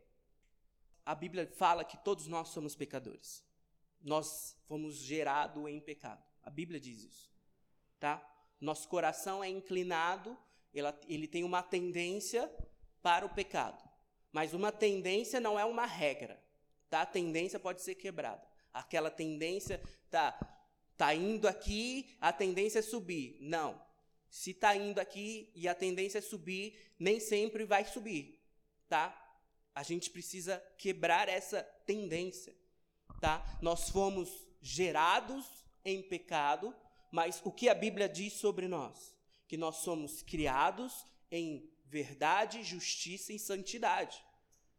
a 1.05 1.15
Bíblia 1.15 1.51
fala 1.55 1.83
que 1.83 1.97
todos 1.97 2.27
nós 2.27 2.49
somos 2.49 2.75
pecadores. 2.75 3.43
Nós 4.01 4.57
fomos 4.67 4.97
gerados 4.97 5.65
em 5.67 5.79
pecado. 5.79 6.23
A 6.43 6.49
Bíblia 6.49 6.79
diz 6.79 7.03
isso, 7.03 7.31
tá? 7.99 8.21
Nosso 8.59 8.87
coração 8.87 9.43
é 9.43 9.49
inclinado, 9.49 10.37
ele 11.07 11.27
tem 11.27 11.43
uma 11.43 11.61
tendência 11.61 12.51
para 13.01 13.25
o 13.25 13.29
pecado. 13.29 13.87
Mas 14.31 14.53
uma 14.53 14.71
tendência 14.71 15.39
não 15.39 15.59
é 15.59 15.65
uma 15.65 15.85
regra, 15.85 16.41
tá? 16.89 17.01
A 17.01 17.05
tendência 17.05 17.59
pode 17.59 17.81
ser 17.81 17.95
quebrada. 17.95 18.45
Aquela 18.73 19.09
tendência 19.09 19.81
tá 20.09 20.37
tá 20.97 21.13
indo 21.13 21.47
aqui, 21.47 22.17
a 22.19 22.33
tendência 22.33 22.79
é 22.79 22.81
subir. 22.81 23.37
Não. 23.39 23.79
Se 24.29 24.53
tá 24.53 24.75
indo 24.75 24.99
aqui 24.99 25.51
e 25.55 25.67
a 25.67 25.75
tendência 25.75 26.17
é 26.17 26.21
subir, 26.21 26.93
nem 26.99 27.19
sempre 27.19 27.63
vai 27.63 27.85
subir, 27.85 28.43
tá? 28.89 29.15
A 29.73 29.83
gente 29.83 30.09
precisa 30.09 30.61
quebrar 30.77 31.29
essa 31.29 31.61
tendência, 31.85 32.53
tá? 33.21 33.45
Nós 33.61 33.89
fomos 33.89 34.47
gerados 34.59 35.45
em 35.85 36.01
pecado, 36.01 36.75
mas 37.11 37.41
o 37.43 37.51
que 37.51 37.69
a 37.69 37.75
Bíblia 37.75 38.07
diz 38.09 38.33
sobre 38.33 38.67
nós? 38.67 39.15
Que 39.47 39.57
nós 39.57 39.77
somos 39.77 40.21
criados 40.21 41.05
em 41.31 41.69
verdade, 41.85 42.63
justiça 42.63 43.31
e 43.33 43.39
santidade. 43.39 44.23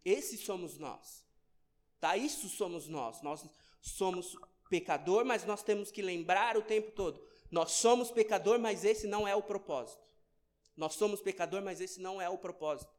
Esses 0.04 0.40
somos 0.40 0.78
nós. 0.78 1.24
Tá? 2.00 2.16
Isso 2.16 2.48
somos 2.48 2.86
nós. 2.86 3.22
Nós 3.22 3.44
somos 3.80 4.36
pecador, 4.68 5.24
mas 5.24 5.44
nós 5.44 5.62
temos 5.62 5.90
que 5.90 6.02
lembrar 6.02 6.56
o 6.56 6.62
tempo 6.62 6.90
todo. 6.92 7.22
Nós 7.50 7.72
somos 7.72 8.10
pecador, 8.10 8.58
mas 8.58 8.84
esse 8.84 9.06
não 9.06 9.26
é 9.26 9.34
o 9.34 9.42
propósito. 9.42 10.06
Nós 10.76 10.94
somos 10.94 11.20
pecador, 11.20 11.62
mas 11.62 11.80
esse 11.80 12.00
não 12.00 12.20
é 12.20 12.28
o 12.28 12.38
propósito. 12.38 12.92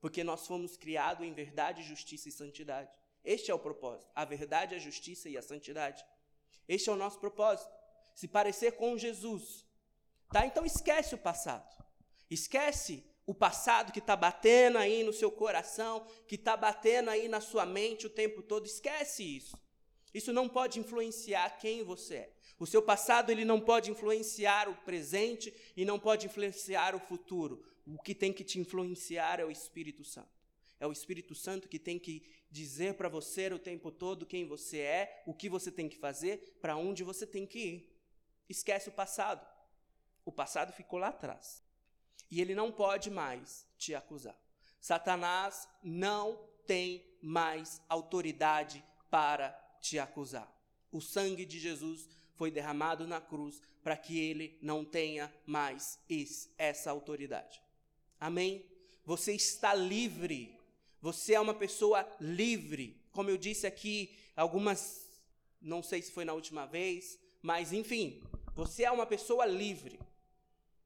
Porque 0.00 0.24
nós 0.24 0.46
fomos 0.46 0.76
criados 0.76 1.26
em 1.26 1.32
verdade, 1.32 1.82
justiça 1.82 2.28
e 2.28 2.32
santidade. 2.32 2.90
Este 3.22 3.50
é 3.50 3.54
o 3.54 3.58
propósito. 3.58 4.10
A 4.14 4.24
verdade, 4.24 4.74
a 4.74 4.78
justiça 4.78 5.28
e 5.28 5.36
a 5.36 5.42
santidade. 5.42 6.04
Este 6.66 6.88
é 6.88 6.92
o 6.92 6.96
nosso 6.96 7.18
propósito. 7.18 7.70
Se 8.14 8.28
parecer 8.28 8.72
com 8.72 8.96
Jesus. 8.98 9.64
Tá? 10.32 10.46
Então 10.46 10.64
esquece 10.64 11.14
o 11.14 11.18
passado. 11.18 11.68
Esquece 12.30 13.04
o 13.26 13.34
passado 13.34 13.92
que 13.92 13.98
está 13.98 14.16
batendo 14.16 14.78
aí 14.78 15.02
no 15.02 15.12
seu 15.12 15.30
coração, 15.30 16.06
que 16.26 16.34
está 16.34 16.56
batendo 16.56 17.10
aí 17.10 17.28
na 17.28 17.40
sua 17.40 17.64
mente 17.66 18.06
o 18.06 18.10
tempo 18.10 18.42
todo. 18.42 18.66
Esquece 18.66 19.22
isso. 19.22 19.56
Isso 20.12 20.32
não 20.32 20.48
pode 20.48 20.78
influenciar 20.80 21.58
quem 21.58 21.82
você 21.82 22.14
é. 22.14 22.32
O 22.58 22.66
seu 22.66 22.82
passado 22.82 23.30
ele 23.30 23.44
não 23.44 23.60
pode 23.60 23.90
influenciar 23.90 24.68
o 24.68 24.74
presente 24.74 25.54
e 25.76 25.84
não 25.84 25.98
pode 25.98 26.26
influenciar 26.26 26.94
o 26.94 27.00
futuro. 27.00 27.64
O 27.86 27.98
que 27.98 28.14
tem 28.14 28.32
que 28.32 28.44
te 28.44 28.58
influenciar 28.58 29.40
é 29.40 29.44
o 29.44 29.50
Espírito 29.50 30.04
Santo. 30.04 30.28
É 30.78 30.86
o 30.86 30.92
Espírito 30.92 31.34
Santo 31.34 31.68
que 31.68 31.78
tem 31.78 31.98
que 31.98 32.22
dizer 32.50 32.94
para 32.94 33.08
você 33.08 33.48
o 33.48 33.58
tempo 33.58 33.90
todo 33.90 34.26
quem 34.26 34.46
você 34.46 34.78
é, 34.78 35.22
o 35.26 35.32
que 35.32 35.48
você 35.48 35.70
tem 35.70 35.88
que 35.88 35.96
fazer, 35.96 36.58
para 36.60 36.76
onde 36.76 37.04
você 37.04 37.26
tem 37.26 37.46
que 37.46 37.58
ir. 37.58 37.89
Esquece 38.50 38.88
o 38.88 38.92
passado. 38.92 39.46
O 40.24 40.32
passado 40.32 40.72
ficou 40.72 40.98
lá 40.98 41.08
atrás. 41.08 41.62
E 42.28 42.40
ele 42.40 42.52
não 42.52 42.72
pode 42.72 43.08
mais 43.08 43.64
te 43.78 43.94
acusar. 43.94 44.36
Satanás 44.80 45.68
não 45.80 46.36
tem 46.66 47.06
mais 47.22 47.80
autoridade 47.88 48.84
para 49.08 49.50
te 49.80 50.00
acusar. 50.00 50.52
O 50.90 51.00
sangue 51.00 51.46
de 51.46 51.60
Jesus 51.60 52.08
foi 52.34 52.50
derramado 52.50 53.06
na 53.06 53.20
cruz 53.20 53.62
para 53.84 53.96
que 53.96 54.18
ele 54.18 54.58
não 54.60 54.84
tenha 54.84 55.32
mais 55.46 56.00
esse, 56.08 56.50
essa 56.58 56.90
autoridade. 56.90 57.62
Amém? 58.18 58.66
Você 59.04 59.32
está 59.32 59.74
livre. 59.74 60.58
Você 61.00 61.34
é 61.34 61.40
uma 61.40 61.54
pessoa 61.54 62.04
livre. 62.20 63.00
Como 63.12 63.30
eu 63.30 63.36
disse 63.36 63.64
aqui, 63.64 64.12
algumas, 64.34 65.08
não 65.62 65.84
sei 65.84 66.02
se 66.02 66.10
foi 66.10 66.24
na 66.24 66.32
última 66.32 66.66
vez, 66.66 67.18
mas 67.42 67.72
enfim, 67.72 68.20
você 68.60 68.84
é 68.84 68.90
uma 68.90 69.06
pessoa 69.06 69.46
livre. 69.46 69.98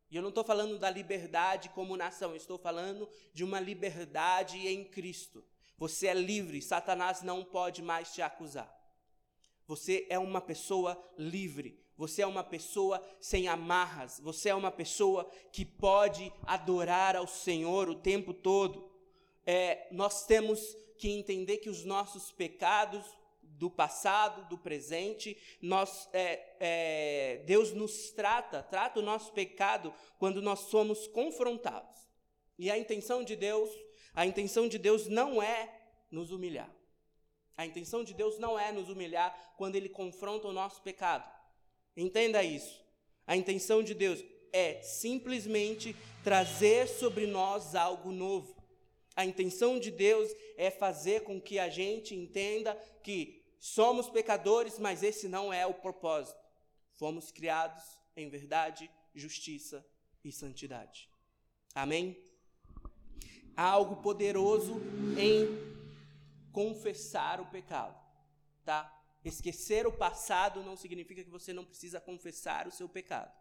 E 0.08 0.14
eu 0.14 0.22
não 0.22 0.28
estou 0.28 0.44
falando 0.44 0.78
da 0.78 0.88
liberdade 0.88 1.70
como 1.70 1.96
nação, 1.96 2.36
estou 2.36 2.56
falando 2.56 3.08
de 3.32 3.42
uma 3.42 3.58
liberdade 3.58 4.68
em 4.68 4.84
Cristo. 4.84 5.44
Você 5.76 6.06
é 6.06 6.14
livre, 6.14 6.62
Satanás 6.62 7.22
não 7.22 7.42
pode 7.42 7.82
mais 7.82 8.14
te 8.14 8.22
acusar. 8.22 8.72
Você 9.66 10.06
é 10.08 10.16
uma 10.16 10.40
pessoa 10.40 10.96
livre. 11.18 11.76
Você 11.96 12.22
é 12.22 12.26
uma 12.28 12.44
pessoa 12.44 13.04
sem 13.20 13.48
amarras. 13.48 14.20
Você 14.20 14.50
é 14.50 14.54
uma 14.54 14.70
pessoa 14.70 15.28
que 15.50 15.64
pode 15.64 16.32
adorar 16.44 17.16
ao 17.16 17.26
Senhor 17.26 17.88
o 17.88 17.96
tempo 17.96 18.32
todo. 18.32 18.88
É, 19.44 19.88
nós 19.90 20.24
temos 20.26 20.60
que 20.96 21.10
entender 21.10 21.56
que 21.56 21.70
os 21.70 21.84
nossos 21.84 22.30
pecados 22.30 23.04
do 23.58 23.70
passado, 23.70 24.48
do 24.48 24.58
presente, 24.58 25.36
nós, 25.60 26.08
é, 26.12 26.56
é, 26.60 27.42
Deus 27.46 27.72
nos 27.72 28.10
trata, 28.10 28.62
trata 28.62 29.00
o 29.00 29.02
nosso 29.02 29.32
pecado 29.32 29.92
quando 30.18 30.42
nós 30.42 30.60
somos 30.60 31.06
confrontados. 31.06 32.08
E 32.58 32.70
a 32.70 32.78
intenção 32.78 33.24
de 33.24 33.36
Deus, 33.36 33.70
a 34.14 34.26
intenção 34.26 34.68
de 34.68 34.78
Deus 34.78 35.06
não 35.08 35.42
é 35.42 35.72
nos 36.10 36.30
humilhar. 36.30 36.70
A 37.56 37.64
intenção 37.64 38.02
de 38.02 38.12
Deus 38.12 38.38
não 38.38 38.58
é 38.58 38.72
nos 38.72 38.88
humilhar 38.88 39.54
quando 39.56 39.76
Ele 39.76 39.88
confronta 39.88 40.48
o 40.48 40.52
nosso 40.52 40.82
pecado. 40.82 41.28
Entenda 41.96 42.42
isso. 42.42 42.84
A 43.26 43.36
intenção 43.36 43.82
de 43.82 43.94
Deus 43.94 44.24
é 44.52 44.82
simplesmente 44.82 45.94
trazer 46.22 46.88
sobre 46.88 47.26
nós 47.26 47.74
algo 47.74 48.10
novo. 48.10 48.54
A 49.16 49.24
intenção 49.24 49.78
de 49.78 49.90
Deus 49.90 50.34
é 50.56 50.70
fazer 50.70 51.22
com 51.22 51.40
que 51.40 51.58
a 51.58 51.68
gente 51.68 52.14
entenda 52.14 52.74
que 53.02 53.43
somos 53.64 54.10
pecadores, 54.10 54.78
mas 54.78 55.02
esse 55.02 55.26
não 55.26 55.50
é 55.50 55.66
o 55.66 55.72
propósito. 55.72 56.38
Fomos 56.92 57.32
criados 57.32 57.82
em 58.14 58.28
verdade, 58.28 58.90
justiça 59.14 59.82
e 60.22 60.30
santidade. 60.30 61.08
Amém? 61.74 62.22
Há 63.56 63.64
algo 63.64 64.02
poderoso 64.02 64.74
em 65.18 65.48
confessar 66.52 67.40
o 67.40 67.46
pecado, 67.46 67.98
tá? 68.66 68.92
Esquecer 69.24 69.86
o 69.86 69.92
passado 69.92 70.62
não 70.62 70.76
significa 70.76 71.24
que 71.24 71.30
você 71.30 71.54
não 71.54 71.64
precisa 71.64 71.98
confessar 71.98 72.68
o 72.68 72.70
seu 72.70 72.86
pecado, 72.86 73.32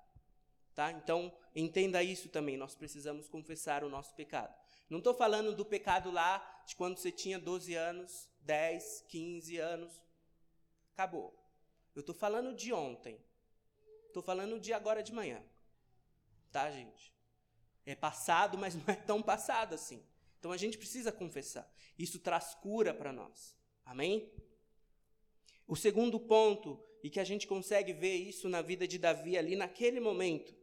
tá? 0.73 0.89
Então, 0.93 1.35
entenda 1.53 2.01
isso 2.01 2.29
também, 2.29 2.55
nós 2.55 2.75
precisamos 2.75 3.27
confessar 3.27 3.83
o 3.83 3.89
nosso 3.89 4.15
pecado. 4.15 4.55
Não 4.89 4.99
estou 4.99 5.13
falando 5.13 5.53
do 5.53 5.65
pecado 5.65 6.09
lá 6.11 6.63
de 6.65 6.77
quando 6.77 6.97
você 6.97 7.11
tinha 7.11 7.37
12 7.37 7.73
anos, 7.75 8.29
10, 8.39 9.05
15 9.09 9.57
anos, 9.57 10.01
acabou. 10.93 11.33
Eu 11.95 11.99
estou 11.99 12.15
falando 12.15 12.55
de 12.55 12.71
ontem. 12.71 13.19
Estou 14.07 14.23
falando 14.23 14.59
de 14.59 14.71
agora 14.71 15.03
de 15.03 15.11
manhã. 15.11 15.43
Tá, 16.51 16.71
gente? 16.71 17.13
É 17.85 17.95
passado, 17.95 18.57
mas 18.57 18.75
não 18.77 18.85
é 18.87 18.95
tão 18.95 19.21
passado 19.21 19.73
assim. 19.75 20.01
Então 20.39 20.51
a 20.51 20.57
gente 20.57 20.77
precisa 20.77 21.11
confessar. 21.11 21.69
Isso 21.97 22.19
traz 22.19 22.53
cura 22.55 22.93
para 22.93 23.11
nós. 23.11 23.55
Amém? 23.85 24.31
O 25.67 25.75
segundo 25.75 26.19
ponto, 26.19 26.79
e 27.01 27.09
que 27.09 27.19
a 27.19 27.23
gente 27.23 27.47
consegue 27.47 27.93
ver 27.93 28.15
isso 28.15 28.47
na 28.47 28.61
vida 28.61 28.87
de 28.87 28.97
Davi 28.97 29.37
ali 29.37 29.55
naquele 29.55 29.99
momento, 29.99 30.53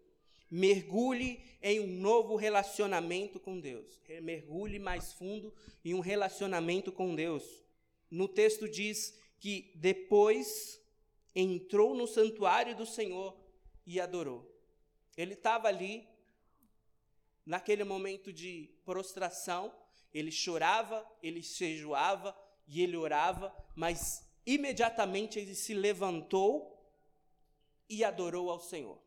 mergulhe 0.51 1.43
em 1.63 1.81
um 1.81 1.87
novo 1.87 2.37
relacionamento 2.37 3.41
com 3.41 3.59
Deus. 3.59 4.01
Mergulhe 4.23 4.79
mais 4.79 5.13
fundo 5.13 5.55
em 5.85 5.95
um 5.95 6.01
relacionamento 6.01 6.93
com 6.93 7.15
Deus. 7.15 7.45
No 8.11 8.27
texto 8.27 8.69
diz 8.69 9.19
que 9.41 9.73
depois 9.75 10.81
entrou 11.35 11.95
no 11.95 12.07
santuário 12.07 12.77
do 12.77 12.85
Senhor 12.87 13.37
e 13.87 13.99
adorou. 13.99 14.47
Ele 15.17 15.35
estava 15.35 15.67
ali 15.67 16.07
naquele 17.45 17.83
momento 17.83 18.33
de 18.33 18.71
prostração, 18.85 19.75
ele 20.13 20.31
chorava, 20.31 21.05
ele 21.23 21.41
jejuava 21.41 22.37
e 22.69 22.83
ele 22.83 22.97
orava, 22.97 23.55
mas 23.75 24.31
imediatamente 24.47 25.39
ele 25.39 25.55
se 25.55 25.73
levantou 25.75 26.79
e 27.89 28.05
adorou 28.05 28.51
ao 28.51 28.61
Senhor. 28.61 29.01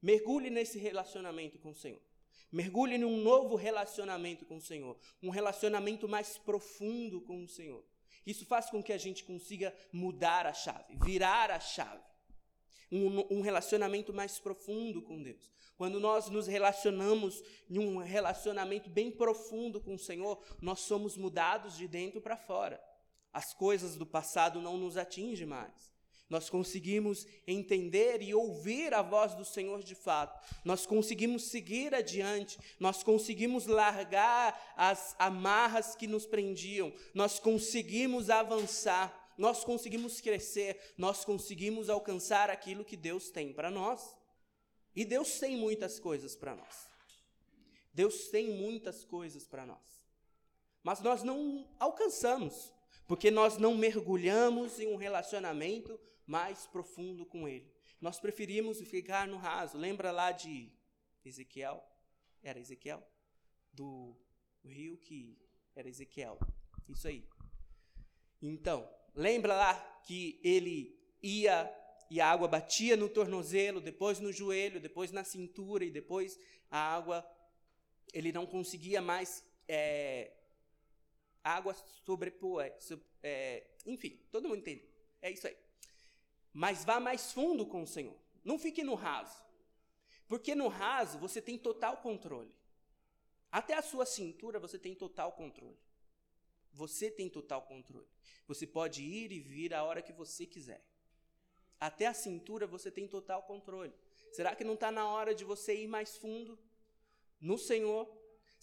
Mergulhe 0.00 0.50
nesse 0.50 0.78
relacionamento 0.78 1.58
com 1.58 1.70
o 1.70 1.74
Senhor. 1.74 2.00
Mergulhe 2.52 2.96
num 2.96 3.16
novo 3.16 3.56
relacionamento 3.56 4.46
com 4.46 4.56
o 4.56 4.62
Senhor, 4.62 4.96
um 5.20 5.30
relacionamento 5.30 6.08
mais 6.08 6.38
profundo 6.38 7.20
com 7.20 7.42
o 7.42 7.48
Senhor. 7.48 7.84
Isso 8.26 8.44
faz 8.44 8.68
com 8.68 8.82
que 8.82 8.92
a 8.92 8.98
gente 8.98 9.24
consiga 9.24 9.72
mudar 9.92 10.46
a 10.46 10.52
chave, 10.52 10.96
virar 11.04 11.50
a 11.50 11.60
chave. 11.60 12.02
Um, 12.90 13.38
um 13.38 13.40
relacionamento 13.40 14.12
mais 14.12 14.38
profundo 14.38 15.02
com 15.02 15.22
Deus. 15.22 15.50
Quando 15.76 16.00
nós 16.00 16.28
nos 16.28 16.46
relacionamos 16.46 17.42
em 17.68 17.78
um 17.78 17.98
relacionamento 17.98 18.88
bem 18.88 19.10
profundo 19.10 19.80
com 19.80 19.94
o 19.94 19.98
Senhor, 19.98 20.42
nós 20.60 20.80
somos 20.80 21.16
mudados 21.16 21.76
de 21.76 21.86
dentro 21.86 22.20
para 22.20 22.36
fora. 22.36 22.82
As 23.32 23.52
coisas 23.52 23.96
do 23.96 24.06
passado 24.06 24.60
não 24.60 24.78
nos 24.78 24.96
atingem 24.96 25.46
mais. 25.46 25.95
Nós 26.28 26.50
conseguimos 26.50 27.26
entender 27.46 28.20
e 28.20 28.34
ouvir 28.34 28.92
a 28.92 29.00
voz 29.00 29.34
do 29.34 29.44
Senhor 29.44 29.82
de 29.82 29.94
fato. 29.94 30.40
Nós 30.64 30.84
conseguimos 30.84 31.44
seguir 31.44 31.94
adiante. 31.94 32.58
Nós 32.80 33.04
conseguimos 33.04 33.66
largar 33.66 34.74
as 34.76 35.14
amarras 35.20 35.94
que 35.94 36.08
nos 36.08 36.26
prendiam. 36.26 36.92
Nós 37.14 37.38
conseguimos 37.38 38.28
avançar. 38.28 39.32
Nós 39.38 39.62
conseguimos 39.62 40.20
crescer. 40.20 40.94
Nós 40.98 41.24
conseguimos 41.24 41.88
alcançar 41.88 42.50
aquilo 42.50 42.84
que 42.84 42.96
Deus 42.96 43.30
tem 43.30 43.52
para 43.52 43.70
nós. 43.70 44.16
E 44.96 45.04
Deus 45.04 45.38
tem 45.38 45.56
muitas 45.56 46.00
coisas 46.00 46.34
para 46.34 46.56
nós. 46.56 46.88
Deus 47.94 48.28
tem 48.28 48.50
muitas 48.50 49.04
coisas 49.04 49.46
para 49.46 49.64
nós. 49.64 50.04
Mas 50.82 51.00
nós 51.00 51.22
não 51.22 51.66
alcançamos, 51.78 52.72
porque 53.06 53.30
nós 53.30 53.58
não 53.58 53.74
mergulhamos 53.74 54.78
em 54.78 54.86
um 54.86 54.96
relacionamento 54.96 55.98
mais 56.26 56.66
profundo 56.66 57.24
com 57.24 57.48
Ele. 57.48 57.72
Nós 58.00 58.18
preferimos 58.18 58.80
ficar 58.80 59.26
no 59.28 59.36
raso. 59.36 59.78
Lembra 59.78 60.10
lá 60.10 60.32
de 60.32 60.70
Ezequiel? 61.24 61.82
Era 62.42 62.58
Ezequiel? 62.58 63.02
Do 63.72 64.16
rio 64.64 64.98
que 64.98 65.38
era 65.74 65.88
Ezequiel. 65.88 66.38
Isso 66.88 67.06
aí. 67.06 67.26
Então, 68.42 68.88
lembra 69.14 69.54
lá 69.54 69.74
que 70.04 70.40
ele 70.42 70.98
ia 71.22 71.72
e 72.08 72.20
a 72.20 72.30
água 72.30 72.46
batia 72.46 72.96
no 72.96 73.08
tornozelo, 73.08 73.80
depois 73.80 74.20
no 74.20 74.32
joelho, 74.32 74.80
depois 74.80 75.10
na 75.10 75.24
cintura 75.24 75.84
e 75.84 75.90
depois 75.90 76.38
a 76.70 76.78
água, 76.78 77.28
ele 78.12 78.30
não 78.30 78.46
conseguia 78.46 79.02
mais 79.02 79.44
é, 79.66 80.32
água 81.42 81.74
sobrepor, 82.04 82.62
é, 82.62 82.78
é, 83.24 83.66
enfim, 83.84 84.20
todo 84.30 84.48
mundo 84.48 84.58
entende. 84.58 84.88
É 85.20 85.32
isso 85.32 85.48
aí 85.48 85.56
mas 86.56 86.86
vá 86.86 86.98
mais 86.98 87.34
fundo 87.34 87.66
com 87.66 87.82
o 87.82 87.86
Senhor. 87.86 88.16
Não 88.42 88.58
fique 88.58 88.82
no 88.82 88.94
raso. 88.94 89.44
Porque 90.26 90.54
no 90.54 90.68
raso 90.68 91.18
você 91.18 91.42
tem 91.42 91.58
total 91.58 91.98
controle. 91.98 92.50
Até 93.52 93.74
a 93.74 93.82
sua 93.82 94.06
cintura 94.06 94.58
você 94.58 94.78
tem 94.78 94.94
total 94.94 95.32
controle. 95.32 95.76
Você 96.72 97.10
tem 97.10 97.28
total 97.28 97.60
controle. 97.60 98.08
Você 98.48 98.66
pode 98.66 99.02
ir 99.02 99.32
e 99.32 99.38
vir 99.38 99.74
a 99.74 99.84
hora 99.84 100.00
que 100.00 100.14
você 100.14 100.46
quiser. 100.46 100.82
Até 101.78 102.06
a 102.06 102.14
cintura 102.14 102.66
você 102.66 102.90
tem 102.90 103.06
total 103.06 103.42
controle. 103.42 103.92
Será 104.32 104.56
que 104.56 104.64
não 104.64 104.74
está 104.74 104.90
na 104.90 105.06
hora 105.06 105.34
de 105.34 105.44
você 105.44 105.74
ir 105.82 105.86
mais 105.86 106.16
fundo 106.16 106.58
no 107.38 107.58
Senhor 107.58 108.10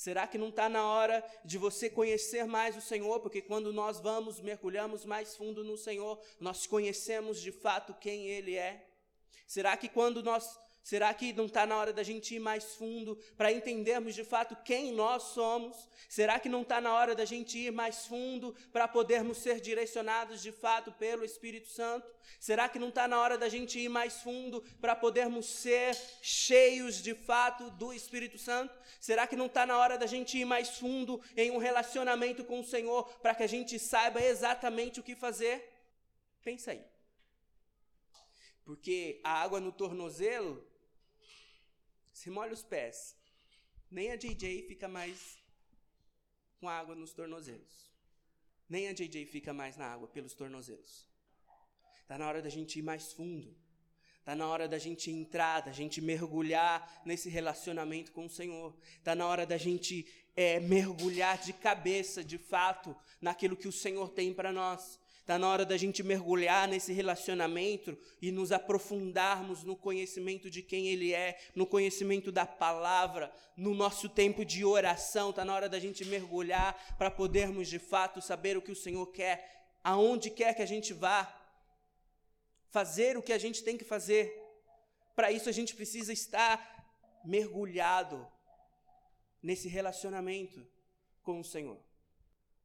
Será 0.04 0.28
que 0.28 0.38
não 0.38 0.50
está 0.50 0.68
na 0.68 0.86
hora 0.86 1.24
de 1.46 1.58
você 1.58 1.90
conhecer 1.90 2.46
mais 2.46 2.76
o 2.76 2.82
Senhor? 2.82 3.22
Porque 3.22 3.42
quando 3.42 3.72
nós 3.72 4.02
vamos, 4.02 4.42
mergulhamos 4.42 5.06
mais 5.06 5.34
fundo 5.34 5.64
no 5.64 5.78
Senhor, 5.78 6.20
nós 6.42 6.68
conhecemos 6.68 7.40
de 7.40 7.54
fato 7.54 7.94
quem 7.94 8.28
Ele 8.28 8.54
é. 8.54 8.86
Será 9.48 9.78
que 9.78 9.88
quando 9.88 10.22
nós 10.22 10.60
Será 10.84 11.14
que 11.14 11.32
não 11.32 11.46
está 11.46 11.66
na 11.66 11.78
hora 11.78 11.94
da 11.94 12.04
gente 12.04 12.36
ir 12.36 12.40
mais 12.40 12.76
fundo 12.76 13.18
para 13.38 13.54
entendermos 13.54 14.14
de 14.14 14.26
fato 14.26 14.54
quem 14.66 14.92
nós 14.92 15.24
somos? 15.24 15.88
Será 16.10 16.38
que 16.42 16.50
não 16.50 16.62
está 16.62 16.82
na 16.82 16.94
hora 16.94 17.16
da 17.16 17.24
gente 17.24 17.58
ir 17.58 17.72
mais 17.72 18.06
fundo 18.06 18.54
para 18.70 18.86
podermos 18.86 19.38
ser 19.38 19.62
direcionados 19.62 20.42
de 20.42 20.52
fato 20.52 20.92
pelo 20.92 21.24
Espírito 21.24 21.70
Santo? 21.70 22.06
Será 22.38 22.68
que 22.68 22.78
não 22.78 22.90
está 22.90 23.08
na 23.08 23.18
hora 23.18 23.38
da 23.38 23.48
gente 23.48 23.80
ir 23.80 23.88
mais 23.88 24.22
fundo 24.22 24.62
para 24.82 24.94
podermos 24.94 25.46
ser 25.46 25.96
cheios 26.22 27.02
de 27.02 27.16
fato 27.16 27.70
do 27.72 27.94
Espírito 27.94 28.38
Santo? 28.38 28.78
Será 29.00 29.26
que 29.26 29.38
não 29.38 29.46
está 29.46 29.66
na 29.66 29.78
hora 29.78 29.98
da 29.98 30.06
gente 30.06 30.38
ir 30.38 30.44
mais 30.44 30.78
fundo 30.78 31.22
em 31.38 31.50
um 31.50 31.60
relacionamento 31.60 32.44
com 32.44 32.60
o 32.60 32.66
Senhor 32.66 33.06
para 33.20 33.34
que 33.34 33.44
a 33.44 33.48
gente 33.48 33.80
saiba 33.80 34.22
exatamente 34.22 35.00
o 35.00 35.04
que 35.04 35.16
fazer? 35.16 35.64
Pensa 36.44 36.72
aí. 36.72 36.84
Porque 38.66 39.22
a 39.24 39.42
água 39.42 39.62
no 39.62 39.72
tornozelo 39.72 40.73
se 42.14 42.30
molha 42.30 42.54
os 42.54 42.64
pés. 42.64 43.16
Nem 43.90 44.12
a 44.12 44.16
JJ 44.16 44.64
fica 44.68 44.88
mais 44.88 45.38
com 46.60 46.70
água 46.70 46.96
nos 46.96 47.12
tornozelos. 47.14 47.92
Nem 48.70 48.88
a 48.88 48.94
JJ 48.94 49.26
fica 49.26 49.54
mais 49.54 49.76
na 49.76 49.86
água 49.86 50.08
pelos 50.08 50.34
tornozelos. 50.34 51.08
Está 52.02 52.18
na 52.18 52.28
hora 52.28 52.42
da 52.42 52.50
gente 52.50 52.80
ir 52.80 52.82
mais 52.82 53.12
fundo. 53.12 53.56
Está 54.20 54.36
na 54.36 54.48
hora 54.48 54.70
da 54.70 54.78
gente 54.78 55.12
entrar, 55.12 55.62
da 55.62 55.74
gente 55.74 56.00
mergulhar 56.00 57.02
nesse 57.06 57.28
relacionamento 57.28 58.14
com 58.14 58.26
o 58.26 58.30
Senhor. 58.30 58.74
Está 58.98 59.14
na 59.14 59.28
hora 59.28 59.46
da 59.46 59.58
gente 59.58 60.08
é, 60.36 60.60
mergulhar 60.62 61.38
de 61.38 61.52
cabeça, 61.52 62.24
de 62.24 62.38
fato, 62.38 62.96
naquilo 63.20 63.58
que 63.58 63.68
o 63.68 63.72
Senhor 63.72 64.10
tem 64.10 64.34
para 64.34 64.54
nós. 64.54 64.98
Está 65.24 65.40
na 65.40 65.48
hora 65.48 65.66
da 65.66 65.78
gente 65.78 66.04
mergulhar 66.04 66.68
nesse 66.68 66.92
relacionamento 66.92 67.98
e 68.22 68.30
nos 68.30 68.52
aprofundarmos 68.52 69.64
no 69.64 69.74
conhecimento 69.74 70.50
de 70.50 70.62
quem 70.62 70.90
Ele 70.90 71.14
é, 71.14 71.40
no 71.56 71.66
conhecimento 71.66 72.30
da 72.30 72.46
palavra, 72.46 73.34
no 73.56 73.74
nosso 73.74 74.10
tempo 74.10 74.44
de 74.44 74.66
oração. 74.66 75.30
Está 75.30 75.46
na 75.46 75.56
hora 75.56 75.70
da 75.70 75.80
gente 75.80 76.04
mergulhar 76.04 76.76
para 76.98 77.10
podermos 77.10 77.70
de 77.70 77.80
fato 77.80 78.22
saber 78.22 78.58
o 78.58 78.62
que 78.62 78.74
o 78.74 78.76
Senhor 78.76 79.08
quer, 79.14 79.70
aonde 79.82 80.30
quer 80.30 80.54
que 80.54 80.62
a 80.62 80.66
gente 80.66 80.92
vá, 80.92 81.34
fazer 82.70 83.16
o 83.16 83.22
que 83.22 83.32
a 83.32 83.38
gente 83.38 83.64
tem 83.64 83.78
que 83.78 83.86
fazer. 83.86 84.38
Para 85.16 85.32
isso 85.32 85.48
a 85.48 85.54
gente 85.54 85.74
precisa 85.74 86.12
estar 86.12 86.86
mergulhado 87.24 88.28
nesse 89.42 89.70
relacionamento 89.70 90.68
com 91.22 91.40
o 91.40 91.46
Senhor. 91.46 91.80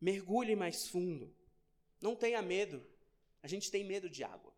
Mergulhe 0.01 0.57
mais 0.57 0.89
fundo. 0.89 1.38
Não 2.01 2.15
tenha 2.15 2.41
medo. 2.43 2.85
A 3.43 3.49
gente 3.49 3.71
tem 3.71 3.85
medo 3.85 4.09
de 4.09 4.25
água. 4.25 4.53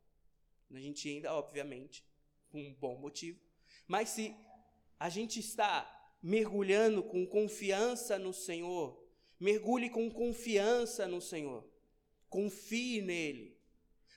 A 0.71 0.79
gente 0.79 1.09
ainda, 1.09 1.35
obviamente, 1.35 2.05
com 2.51 2.61
um 2.61 2.75
bom 2.75 2.97
motivo. 2.97 3.41
Mas 3.87 4.11
se 4.11 4.37
a 4.99 5.09
gente 5.09 5.41
está 5.41 5.97
mergulhando 6.23 7.03
com 7.03 7.27
confiança 7.27 8.19
no 8.19 8.33
Senhor, 8.33 9.03
mergulhe 9.39 9.91
com 9.91 10.11
confiança 10.11 11.09
no 11.09 11.21
Senhor. 11.21 11.69
Confie 12.29 13.01
nele. 13.01 13.59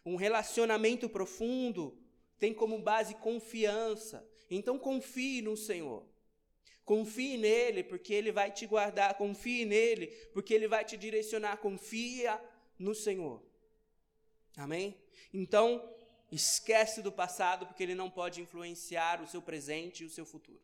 Um 0.05 0.15
relacionamento 0.15 1.09
profundo 1.09 1.97
tem 2.37 2.53
como 2.53 2.77
base 2.79 3.15
confiança. 3.15 4.27
Então 4.49 4.77
confie 4.77 5.41
no 5.41 5.55
Senhor. 5.55 6.05
Confie 6.83 7.37
nele, 7.37 7.83
porque 7.83 8.13
ele 8.13 8.31
vai 8.31 8.51
te 8.51 8.67
guardar. 8.67 9.17
Confie 9.17 9.65
nele, 9.65 10.07
porque 10.33 10.53
ele 10.53 10.67
vai 10.67 10.83
te 10.83 10.97
direcionar. 10.97 11.57
Confia 11.57 12.39
no 12.77 12.93
Senhor. 12.93 13.41
Amém? 14.55 14.97
Então, 15.33 15.93
esquece 16.31 17.01
do 17.01 17.11
passado, 17.11 17.65
porque 17.65 17.83
ele 17.83 17.95
não 17.95 18.09
pode 18.09 18.41
influenciar 18.41 19.21
o 19.21 19.27
seu 19.27 19.41
presente 19.41 20.03
e 20.03 20.05
o 20.05 20.09
seu 20.09 20.25
futuro. 20.25 20.61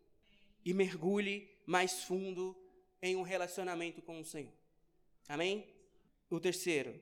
E 0.63 0.73
mergulhe 0.73 1.49
mais 1.65 2.03
fundo 2.03 2.55
em 3.01 3.15
um 3.15 3.21
relacionamento 3.21 4.01
com 4.01 4.19
o 4.19 4.25
Senhor. 4.25 4.53
Amém? 5.27 5.67
O 6.29 6.39
terceiro, 6.39 6.99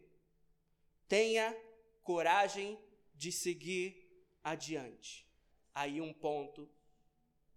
tenha 1.07 1.55
coragem 2.03 2.77
de 3.15 3.31
seguir 3.31 4.07
adiante. 4.43 5.25
Aí 5.73 5.99
um 5.99 6.13
ponto 6.13 6.69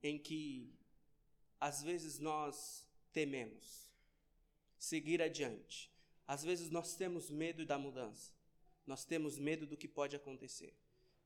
em 0.03 0.19
que 0.19 0.75
às 1.61 1.83
vezes 1.83 2.19
nós 2.19 2.87
tememos 3.13 3.91
seguir 4.79 5.21
adiante. 5.21 5.91
Às 6.31 6.45
vezes 6.45 6.71
nós 6.71 6.95
temos 6.95 7.29
medo 7.29 7.67
da 7.67 7.77
mudança. 7.77 8.33
Nós 8.87 9.05
temos 9.05 9.37
medo 9.37 9.67
do 9.67 9.77
que 9.77 9.89
pode 9.89 10.15
acontecer. 10.15 10.73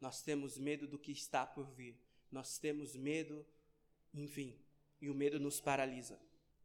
Nós 0.01 0.23
temos 0.23 0.57
medo 0.57 0.88
do 0.88 0.99
que 0.99 1.12
está 1.12 1.47
por 1.47 1.71
vir. 1.73 2.01
Nós 2.33 2.57
temos 2.57 2.97
medo, 2.97 3.45
enfim, 4.14 4.59
e 5.03 5.11
o 5.11 5.14
medo 5.14 5.38
nos 5.38 5.61
paralisa. 5.61 6.19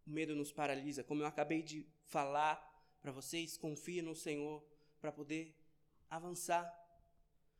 O 0.07 0.09
medo 0.09 0.37
nos 0.37 0.53
paralisa. 0.53 1.03
Como 1.03 1.21
eu 1.21 1.25
acabei 1.25 1.61
de 1.61 1.85
falar 2.05 2.55
para 3.01 3.11
vocês, 3.11 3.57
confie 3.57 4.01
no 4.01 4.15
Senhor 4.15 4.65
para 5.01 5.11
poder 5.11 5.53
avançar. 6.09 6.63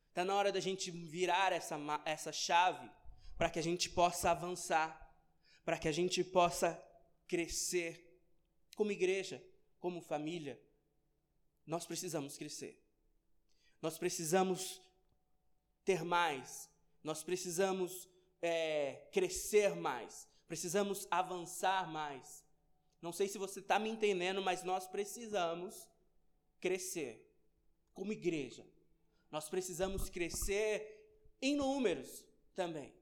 Está 0.08 0.24
na 0.24 0.34
hora 0.34 0.50
da 0.50 0.60
gente 0.60 0.90
virar 0.90 1.52
essa, 1.52 1.76
essa 2.06 2.32
chave 2.32 2.90
para 3.36 3.50
que 3.50 3.58
a 3.58 3.62
gente 3.62 3.90
possa 3.90 4.30
avançar, 4.30 5.14
para 5.62 5.76
que 5.76 5.88
a 5.88 5.92
gente 5.92 6.24
possa 6.24 6.82
crescer 7.28 8.18
como 8.74 8.90
igreja, 8.90 9.44
como 9.78 10.00
família, 10.00 10.58
nós 11.70 11.86
precisamos 11.86 12.36
crescer. 12.36 12.76
Nós 13.80 13.96
precisamos 13.96 14.82
ter 15.84 16.04
mais. 16.04 16.68
Nós 17.02 17.22
precisamos 17.22 18.08
é, 18.42 19.06
crescer 19.12 19.76
mais. 19.76 20.28
Precisamos 20.48 21.06
avançar 21.12 21.88
mais. 21.88 22.44
Não 23.00 23.12
sei 23.12 23.28
se 23.28 23.38
você 23.38 23.60
está 23.60 23.78
me 23.78 23.88
entendendo, 23.88 24.42
mas 24.42 24.64
nós 24.64 24.88
precisamos 24.88 25.88
crescer 26.58 27.24
como 27.94 28.12
igreja. 28.12 28.66
Nós 29.30 29.48
precisamos 29.48 30.10
crescer 30.10 30.74
em 31.40 31.54
números 31.54 32.24
também. 32.56 32.92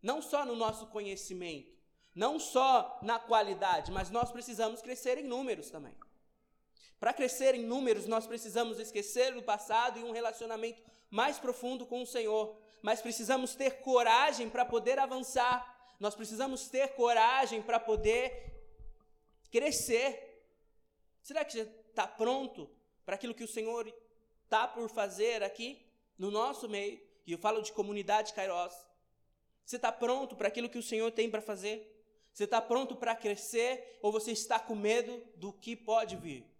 Não 0.00 0.22
só 0.22 0.46
no 0.46 0.54
nosso 0.54 0.86
conhecimento, 0.86 1.76
não 2.14 2.38
só 2.38 3.00
na 3.02 3.18
qualidade, 3.18 3.90
mas 3.90 4.08
nós 4.08 4.30
precisamos 4.30 4.80
crescer 4.80 5.18
em 5.18 5.26
números 5.26 5.68
também 5.68 5.96
Para 7.04 7.12
crescer 7.12 7.54
em 7.54 7.62
números, 7.62 8.06
nós 8.06 8.26
precisamos 8.26 8.78
esquecer 8.78 9.36
o 9.36 9.42
passado 9.42 9.98
e 9.98 10.02
um 10.02 10.10
relacionamento 10.10 10.82
mais 11.10 11.38
profundo 11.38 11.84
com 11.84 12.00
o 12.00 12.06
Senhor. 12.06 12.56
Mas 12.80 13.02
precisamos 13.02 13.54
ter 13.54 13.82
coragem 13.82 14.48
para 14.48 14.64
poder 14.64 14.98
avançar. 14.98 15.94
Nós 16.00 16.14
precisamos 16.14 16.66
ter 16.70 16.94
coragem 16.94 17.60
para 17.60 17.78
poder 17.78 18.54
crescer. 19.52 20.48
Será 21.22 21.44
que 21.44 21.58
já 21.58 21.64
está 21.64 22.06
pronto 22.06 22.70
para 23.04 23.16
aquilo 23.16 23.34
que 23.34 23.44
o 23.44 23.48
Senhor 23.48 23.86
está 24.44 24.66
por 24.66 24.88
fazer 24.88 25.42
aqui 25.42 25.86
no 26.16 26.30
nosso 26.30 26.70
meio? 26.70 26.98
E 27.26 27.32
eu 27.32 27.38
falo 27.38 27.60
de 27.60 27.70
comunidade 27.70 28.32
Kairos. 28.32 28.74
Você 29.62 29.76
está 29.76 29.92
pronto 29.92 30.34
para 30.34 30.48
aquilo 30.48 30.70
que 30.70 30.78
o 30.78 30.82
Senhor 30.82 31.12
tem 31.12 31.30
para 31.30 31.42
fazer? 31.42 32.02
Você 32.32 32.44
está 32.44 32.62
pronto 32.62 32.96
para 32.96 33.14
crescer 33.14 33.98
ou 34.00 34.10
você 34.10 34.32
está 34.32 34.58
com 34.58 34.74
medo 34.74 35.22
do 35.36 35.52
que 35.52 35.76
pode 35.76 36.16
vir? 36.16 36.53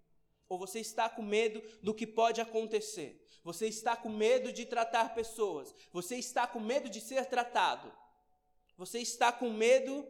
Ou 0.49 0.59
você 0.59 0.81
está 0.81 1.09
com 1.09 1.23
medo 1.23 1.63
do 1.83 1.95
que 1.95 2.07
pode 2.07 2.41
acontecer? 2.41 3.25
Você 3.43 3.67
está 3.67 3.97
com 3.97 4.09
medo 4.09 4.53
de 4.53 4.65
tratar 4.65 5.15
pessoas? 5.15 5.75
Você 5.93 6.17
está 6.17 6.47
com 6.47 6.61
medo 6.61 6.89
de 6.89 7.01
ser 7.01 7.27
tratado? 7.27 7.93
Você 8.77 8.99
está 8.99 9.33
com 9.33 9.51
medo 9.51 10.07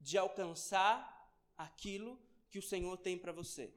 de 0.00 0.18
alcançar 0.18 1.10
aquilo 1.56 2.20
que 2.50 2.58
o 2.58 2.62
Senhor 2.62 2.96
tem 2.98 3.18
para 3.18 3.32
você? 3.32 3.72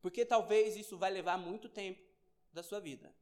Porque 0.00 0.24
talvez 0.24 0.76
isso 0.76 0.98
vai 0.98 1.10
levar 1.10 1.38
muito 1.38 1.68
tempo 1.68 2.02
da 2.52 2.62
sua 2.62 2.80
vida. 2.80 3.14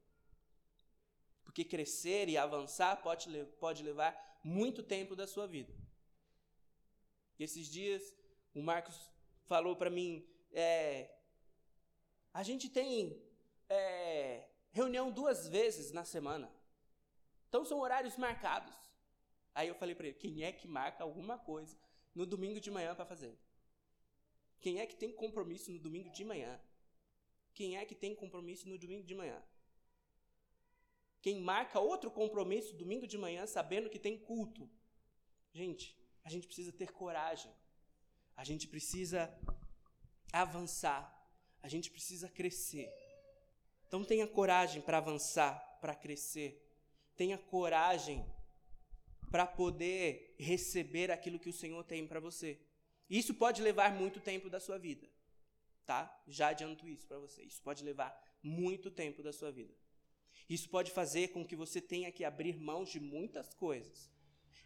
Porque 1.43 1.63
crescer 1.63 2.27
e 2.29 2.37
avançar 2.37 3.01
pode, 3.01 3.29
pode 3.59 3.83
levar 3.83 4.39
muito 4.43 4.83
tempo 4.83 5.15
da 5.15 5.27
sua 5.27 5.47
vida. 5.47 5.73
Esses 7.39 7.67
dias 7.67 8.13
o 8.53 8.61
Marcos 8.61 9.11
falou 9.45 9.75
para 9.75 9.89
mim, 9.89 10.25
é, 10.53 11.14
a 12.39 12.43
gente 12.43 12.67
tem 12.67 13.17
é, 13.69 14.45
reunião 14.73 15.09
duas 15.09 15.47
vezes 15.47 15.93
na 15.93 16.03
semana. 16.03 16.51
Então 17.47 17.63
são 17.63 17.79
horários 17.79 18.17
marcados. 18.17 18.75
Aí 19.53 19.69
eu 19.69 19.75
falei 19.75 19.95
para 19.95 20.07
ele: 20.07 20.17
quem 20.17 20.43
é 20.43 20.51
que 20.51 20.67
marca 20.67 21.01
alguma 21.01 21.37
coisa 21.37 21.77
no 22.13 22.25
domingo 22.25 22.59
de 22.59 22.69
manhã 22.69 22.93
para 22.93 23.05
fazer? 23.05 23.33
Quem 24.59 24.81
é 24.81 24.85
que 24.85 24.97
tem 24.97 25.13
compromisso 25.13 25.71
no 25.71 25.79
domingo 25.79 26.09
de 26.09 26.25
manhã? 26.25 26.59
Quem 27.53 27.77
é 27.77 27.85
que 27.85 27.95
tem 27.95 28.13
compromisso 28.13 28.67
no 28.67 28.77
domingo 28.77 29.05
de 29.05 29.15
manhã? 29.15 29.41
Quem 31.21 31.39
marca 31.39 31.79
outro 31.79 32.11
compromisso 32.11 32.75
domingo 32.75 33.07
de 33.07 33.17
manhã 33.17 33.47
sabendo 33.47 33.89
que 33.89 33.97
tem 33.97 34.17
culto? 34.17 34.69
Gente, 35.53 35.97
a 36.21 36.29
gente 36.29 36.47
precisa 36.47 36.73
ter 36.73 36.91
coragem. 36.91 37.49
A 38.35 38.43
gente 38.43 38.67
precisa 38.67 39.33
avançar. 40.33 41.14
A 41.65 41.67
gente 41.67 41.89
precisa 41.89 42.29
crescer. 42.29 42.93
Então 43.87 44.03
tenha 44.05 44.27
coragem 44.27 44.83
para 44.83 44.99
avançar, 44.99 45.55
para 45.81 45.95
crescer. 45.95 46.63
Tenha 47.17 47.39
coragem 47.39 48.23
para 49.31 49.47
poder 49.47 50.35
receber 50.37 51.09
aquilo 51.09 51.39
que 51.39 51.49
o 51.49 51.59
Senhor 51.61 51.83
tem 51.83 52.05
para 52.05 52.19
você. 52.19 52.59
Isso 53.09 53.33
pode 53.33 53.63
levar 53.63 53.95
muito 53.95 54.19
tempo 54.19 54.47
da 54.47 54.59
sua 54.59 54.77
vida, 54.77 55.09
tá? 55.87 56.23
Já 56.27 56.49
adianto 56.49 56.87
isso 56.87 57.07
para 57.07 57.17
você. 57.17 57.41
Isso 57.41 57.63
pode 57.63 57.83
levar 57.83 58.15
muito 58.43 58.91
tempo 58.91 59.23
da 59.23 59.33
sua 59.33 59.51
vida. 59.51 59.73
Isso 60.47 60.69
pode 60.69 60.91
fazer 60.91 61.29
com 61.29 61.43
que 61.43 61.55
você 61.55 61.81
tenha 61.81 62.11
que 62.11 62.23
abrir 62.23 62.59
mão 62.59 62.83
de 62.83 62.99
muitas 62.99 63.55
coisas. 63.55 64.11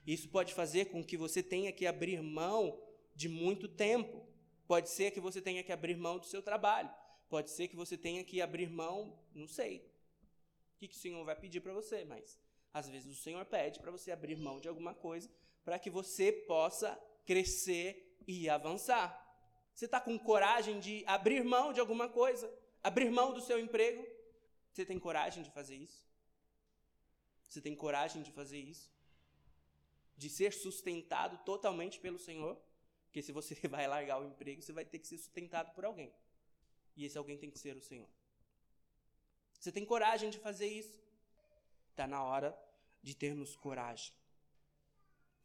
Isso 0.06 0.28
pode 0.28 0.54
fazer 0.54 0.88
com 0.92 1.02
que 1.02 1.16
você 1.16 1.42
tenha 1.42 1.72
que 1.72 1.86
abrir 1.86 2.22
mão 2.22 2.78
de 3.16 3.30
muito 3.30 3.70
tempo. 3.70 4.28
Pode 4.70 4.88
ser 4.92 5.10
que 5.10 5.20
você 5.20 5.42
tenha 5.42 5.64
que 5.64 5.72
abrir 5.72 5.98
mão 5.98 6.20
do 6.20 6.28
seu 6.28 6.44
trabalho. 6.44 6.92
Pode 7.28 7.50
ser 7.50 7.68
que 7.68 7.76
você 7.76 7.98
tenha 7.98 8.24
que 8.24 8.40
abrir 8.40 8.70
mão, 8.70 9.20
não 9.34 9.48
sei. 9.48 9.78
O 10.76 10.78
que, 10.78 10.88
que 10.88 10.94
o 10.94 11.00
Senhor 11.00 11.26
vai 11.26 11.36
pedir 11.36 11.60
para 11.60 11.74
você, 11.74 12.06
mas 12.06 12.40
às 12.72 12.88
vezes 12.88 13.18
o 13.18 13.20
Senhor 13.20 13.44
pede 13.46 13.80
para 13.80 13.90
você 13.90 14.12
abrir 14.12 14.36
mão 14.36 14.60
de 14.60 14.68
alguma 14.68 14.94
coisa 14.94 15.28
para 15.66 15.80
que 15.80 15.90
você 15.90 16.32
possa 16.32 16.96
crescer 17.26 18.16
e 18.28 18.48
avançar. 18.48 19.10
Você 19.74 19.86
está 19.86 20.00
com 20.00 20.20
coragem 20.20 20.80
de 20.80 21.04
abrir 21.08 21.44
mão 21.44 21.74
de 21.74 21.80
alguma 21.80 22.08
coisa? 22.08 22.48
Abrir 22.84 23.10
mão 23.10 23.34
do 23.34 23.42
seu 23.42 23.60
emprego? 23.60 24.06
Você 24.72 24.86
tem 24.86 25.00
coragem 25.00 25.42
de 25.42 25.50
fazer 25.50 25.78
isso? 25.78 26.08
Você 27.48 27.60
tem 27.60 27.76
coragem 27.76 28.22
de 28.22 28.32
fazer 28.32 28.60
isso? 28.60 28.88
De 30.16 30.30
ser 30.30 30.54
sustentado 30.54 31.44
totalmente 31.44 32.00
pelo 32.00 32.20
Senhor? 32.20 32.56
Porque 33.10 33.24
se 33.24 33.32
você 33.32 33.56
vai 33.68 33.88
largar 33.88 34.22
o 34.22 34.26
emprego, 34.26 34.62
você 34.62 34.72
vai 34.72 34.86
ter 34.86 35.00
que 35.00 35.08
ser 35.08 35.18
sustentado 35.18 35.74
por 35.74 35.84
alguém. 35.84 36.14
E 36.96 37.06
esse 37.06 37.18
alguém 37.18 37.38
tem 37.38 37.50
que 37.50 37.58
ser 37.58 37.76
o 37.76 37.82
Senhor. 37.82 38.08
Você 39.60 39.72
tem 39.72 39.84
coragem 39.84 40.30
de 40.30 40.38
fazer 40.38 40.68
isso? 40.68 41.02
Está 41.90 42.08
na 42.08 42.24
hora 42.24 42.58
de 43.02 43.16
termos 43.16 43.56
coragem. 43.56 44.14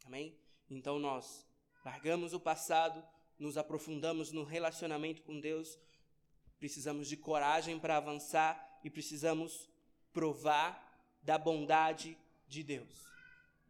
Amém? 0.05 0.37
Então 0.69 0.99
nós 0.99 1.45
largamos 1.83 2.33
o 2.33 2.39
passado, 2.39 3.03
nos 3.37 3.57
aprofundamos 3.57 4.31
no 4.31 4.43
relacionamento 4.43 5.23
com 5.23 5.39
Deus, 5.39 5.77
precisamos 6.59 7.07
de 7.07 7.17
coragem 7.17 7.79
para 7.79 7.97
avançar 7.97 8.79
e 8.83 8.89
precisamos 8.89 9.69
provar 10.13 10.81
da 11.21 11.37
bondade 11.37 12.17
de 12.47 12.63
Deus. 12.63 13.05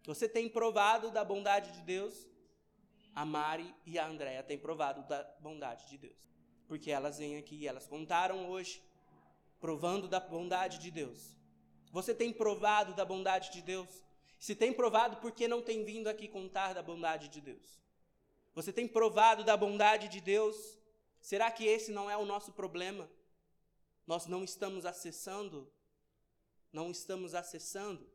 Você 0.05 0.29
tem 0.29 0.47
provado 0.47 1.10
da 1.10 1.23
bondade 1.23 1.71
de 1.71 1.81
Deus? 1.81 2.27
A 3.15 3.23
Mari 3.23 3.73
e 3.86 3.97
a 3.97 4.06
Andréa 4.06 4.43
têm 4.43 4.60
provado 4.60 5.01
da 5.08 5.23
bondade 5.39 5.88
de 5.88 5.97
Deus. 5.97 6.17
Porque 6.67 6.91
elas 6.91 7.17
vêm 7.17 7.38
aqui 7.38 7.56
e 7.56 7.67
elas 7.67 7.88
contaram 7.88 8.49
hoje, 8.49 8.84
provando 9.60 10.08
da 10.08 10.19
bondade 10.19 10.80
de 10.80 10.91
Deus. 10.91 11.38
Você 11.91 12.13
tem 12.13 12.34
provado 12.34 12.93
da 12.93 13.06
bondade 13.06 13.54
de 13.54 13.62
Deus? 13.62 14.04
Se 14.38 14.54
tem 14.54 14.73
provado, 14.73 15.17
por 15.17 15.32
que 15.32 15.47
não 15.47 15.62
tem 15.62 15.86
vindo 15.86 16.10
aqui 16.10 16.28
contar 16.28 16.73
da 16.73 16.84
bondade 16.84 17.30
de 17.30 17.39
Deus? 17.39 17.80
Você 18.54 18.73
tem 18.73 18.86
provado 18.86 19.45
da 19.45 19.56
bondade 19.56 20.10
de 20.10 20.19
Deus? 20.19 20.78
Será 21.21 21.49
que 21.49 21.65
esse 21.65 21.91
não 21.91 22.10
é 22.10 22.17
o 22.17 22.25
nosso 22.25 22.51
problema? 22.51 23.10
Nós 24.06 24.25
não 24.28 24.43
estamos 24.43 24.86
acessando? 24.86 25.71
Não 26.71 26.91
estamos 26.91 27.34
acessando? 27.34 28.06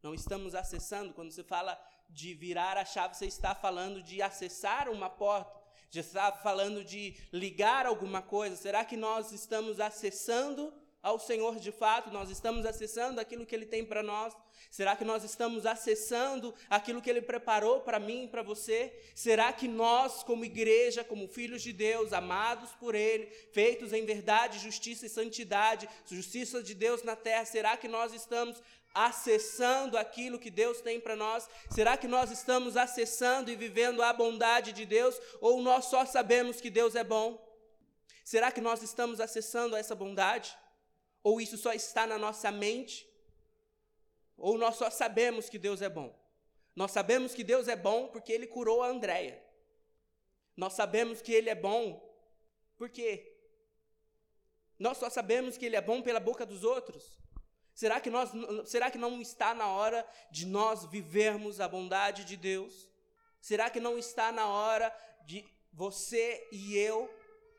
Não 0.00 0.14
estamos 0.14 0.54
acessando 0.54 1.12
quando 1.12 1.32
você 1.32 1.42
fala 1.42 1.76
de 2.08 2.34
virar 2.34 2.76
a 2.76 2.84
chave, 2.84 3.16
você 3.16 3.26
está 3.26 3.54
falando 3.54 4.02
de 4.02 4.22
acessar 4.22 4.88
uma 4.88 5.10
porta, 5.10 5.60
já 5.90 6.00
está 6.00 6.32
falando 6.32 6.84
de 6.84 7.16
ligar 7.32 7.86
alguma 7.86 8.22
coisa. 8.22 8.56
Será 8.56 8.84
que 8.84 8.96
nós 8.96 9.32
estamos 9.32 9.80
acessando 9.80 10.72
ao 11.02 11.18
Senhor 11.18 11.60
de 11.60 11.70
fato? 11.70 12.10
Nós 12.10 12.30
estamos 12.30 12.64
acessando 12.64 13.20
aquilo 13.20 13.44
que 13.44 13.54
Ele 13.54 13.66
tem 13.66 13.84
para 13.84 14.02
nós? 14.02 14.34
Será 14.70 14.96
que 14.96 15.04
nós 15.04 15.22
estamos 15.22 15.66
acessando 15.66 16.52
aquilo 16.68 17.00
que 17.00 17.08
Ele 17.08 17.22
preparou 17.22 17.80
para 17.82 18.00
mim 18.00 18.24
e 18.24 18.28
para 18.28 18.42
você? 18.42 18.92
Será 19.14 19.52
que 19.52 19.68
nós, 19.68 20.24
como 20.24 20.44
igreja, 20.44 21.04
como 21.04 21.28
filhos 21.28 21.62
de 21.62 21.72
Deus, 21.72 22.12
amados 22.12 22.72
por 22.72 22.94
Ele, 22.94 23.26
feitos 23.52 23.92
em 23.92 24.04
verdade, 24.04 24.58
justiça 24.58 25.06
e 25.06 25.10
santidade, 25.10 25.88
justiça 26.06 26.62
de 26.62 26.74
Deus 26.74 27.02
na 27.04 27.14
terra, 27.14 27.44
será 27.44 27.76
que 27.76 27.86
nós 27.86 28.12
estamos 28.12 28.60
acessando 28.94 29.98
aquilo 29.98 30.38
que 30.38 30.50
Deus 30.50 30.80
tem 30.80 31.00
para 31.00 31.16
nós? 31.16 31.48
Será 31.70 31.96
que 31.96 32.06
nós 32.06 32.30
estamos 32.30 32.76
acessando 32.76 33.50
e 33.50 33.56
vivendo 33.56 34.02
a 34.02 34.12
bondade 34.12 34.72
de 34.72 34.86
Deus 34.86 35.20
ou 35.40 35.60
nós 35.60 35.86
só 35.86 36.06
sabemos 36.06 36.60
que 36.60 36.70
Deus 36.70 36.94
é 36.94 37.02
bom? 37.02 37.42
Será 38.24 38.52
que 38.52 38.60
nós 38.60 38.82
estamos 38.82 39.20
acessando 39.20 39.76
essa 39.76 39.94
bondade? 39.94 40.56
Ou 41.22 41.40
isso 41.40 41.58
só 41.58 41.72
está 41.72 42.06
na 42.06 42.18
nossa 42.18 42.50
mente? 42.50 43.08
Ou 44.36 44.56
nós 44.56 44.76
só 44.76 44.88
sabemos 44.90 45.48
que 45.48 45.58
Deus 45.58 45.82
é 45.82 45.88
bom? 45.88 46.14
Nós 46.76 46.90
sabemos 46.90 47.34
que 47.34 47.44
Deus 47.44 47.68
é 47.68 47.76
bom 47.76 48.08
porque 48.08 48.32
ele 48.32 48.46
curou 48.46 48.82
a 48.82 48.88
Andréia. 48.88 49.42
Nós 50.56 50.74
sabemos 50.74 51.20
que 51.20 51.32
ele 51.32 51.50
é 51.50 51.54
bom 51.54 52.00
porque 52.76 53.32
nós 54.78 54.98
só 54.98 55.08
sabemos 55.08 55.56
que 55.56 55.66
ele 55.66 55.76
é 55.76 55.80
bom 55.80 56.02
pela 56.02 56.20
boca 56.20 56.44
dos 56.44 56.64
outros. 56.64 57.23
Será 57.74 58.00
que, 58.00 58.08
nós, 58.08 58.30
será 58.66 58.90
que 58.90 58.98
não 58.98 59.20
está 59.20 59.52
na 59.52 59.66
hora 59.68 60.06
de 60.30 60.46
nós 60.46 60.84
vivermos 60.84 61.60
a 61.60 61.66
bondade 61.66 62.24
de 62.24 62.36
Deus? 62.36 62.88
Será 63.40 63.68
que 63.68 63.80
não 63.80 63.98
está 63.98 64.30
na 64.30 64.46
hora 64.46 64.94
de 65.26 65.44
você 65.72 66.46
e 66.52 66.76
eu 66.78 67.12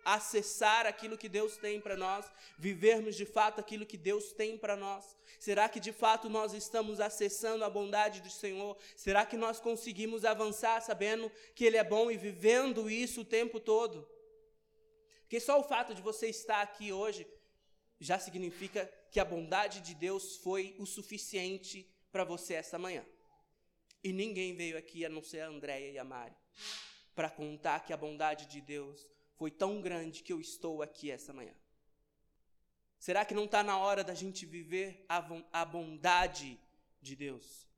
acessar 0.06 0.86
aquilo 0.86 1.18
que 1.18 1.28
Deus 1.28 1.58
tem 1.58 1.82
para 1.82 1.98
nós, 1.98 2.32
vivermos 2.60 3.16
de 3.16 3.26
fato 3.26 3.60
aquilo 3.60 3.86
que 3.86 3.98
Deus 3.98 4.32
tem 4.32 4.58
para 4.58 4.76
nós? 4.76 5.18
Será 5.40 5.68
que 5.68 5.80
de 5.80 5.92
fato 5.92 6.30
nós 6.30 6.54
estamos 6.54 7.00
acessando 7.00 7.66
a 7.66 7.70
bondade 7.70 8.22
do 8.22 8.30
Senhor? 8.30 8.78
Será 8.96 9.26
que 9.26 9.36
nós 9.36 9.60
conseguimos 9.60 10.24
avançar 10.24 10.80
sabendo 10.82 11.30
que 11.54 11.66
Ele 11.66 11.76
é 11.76 11.84
bom 11.84 12.10
e 12.10 12.18
vivendo 12.18 12.90
isso 12.90 13.22
o 13.22 13.26
tempo 13.26 13.60
todo? 13.60 14.08
Porque 15.22 15.40
só 15.40 15.60
o 15.60 15.64
fato 15.64 15.94
de 15.94 16.02
você 16.02 16.28
estar 16.28 16.62
aqui 16.62 16.94
hoje 16.94 17.28
já 18.00 18.20
significa 18.20 18.90
que 19.16 19.20
a 19.22 19.24
bondade 19.24 19.80
de 19.80 19.96
Deus 19.96 20.36
foi 20.36 20.76
o 20.78 20.86
suficiente 20.86 21.90
para 22.12 22.26
você 22.26 22.56
essa 22.56 22.78
manhã. 22.78 23.06
E 24.04 24.12
ninguém 24.12 24.54
veio 24.54 24.78
aqui 24.78 25.06
a 25.06 25.10
não 25.10 25.24
ser 25.24 25.40
a 25.40 25.48
Andréia 25.48 25.90
e 25.90 25.98
a 25.98 26.04
Mari 26.04 26.36
para 27.16 27.30
contar 27.30 27.80
que 27.86 27.94
a 27.94 27.98
bondade 27.98 28.46
de 28.46 28.60
Deus 28.60 29.10
foi 29.38 29.50
tão 29.50 29.80
grande 29.80 30.22
que 30.22 30.34
eu 30.34 30.42
estou 30.42 30.82
aqui 30.82 31.10
essa 31.10 31.32
manhã. 31.32 31.56
Será 33.00 33.24
que 33.24 33.34
não 33.34 33.46
está 33.46 33.64
na 33.64 33.78
hora 33.78 34.04
da 34.04 34.14
gente 34.14 34.46
viver 34.46 35.06
a 35.08 35.64
bondade 35.64 36.60
de 37.02 37.16
Deus? 37.16 37.70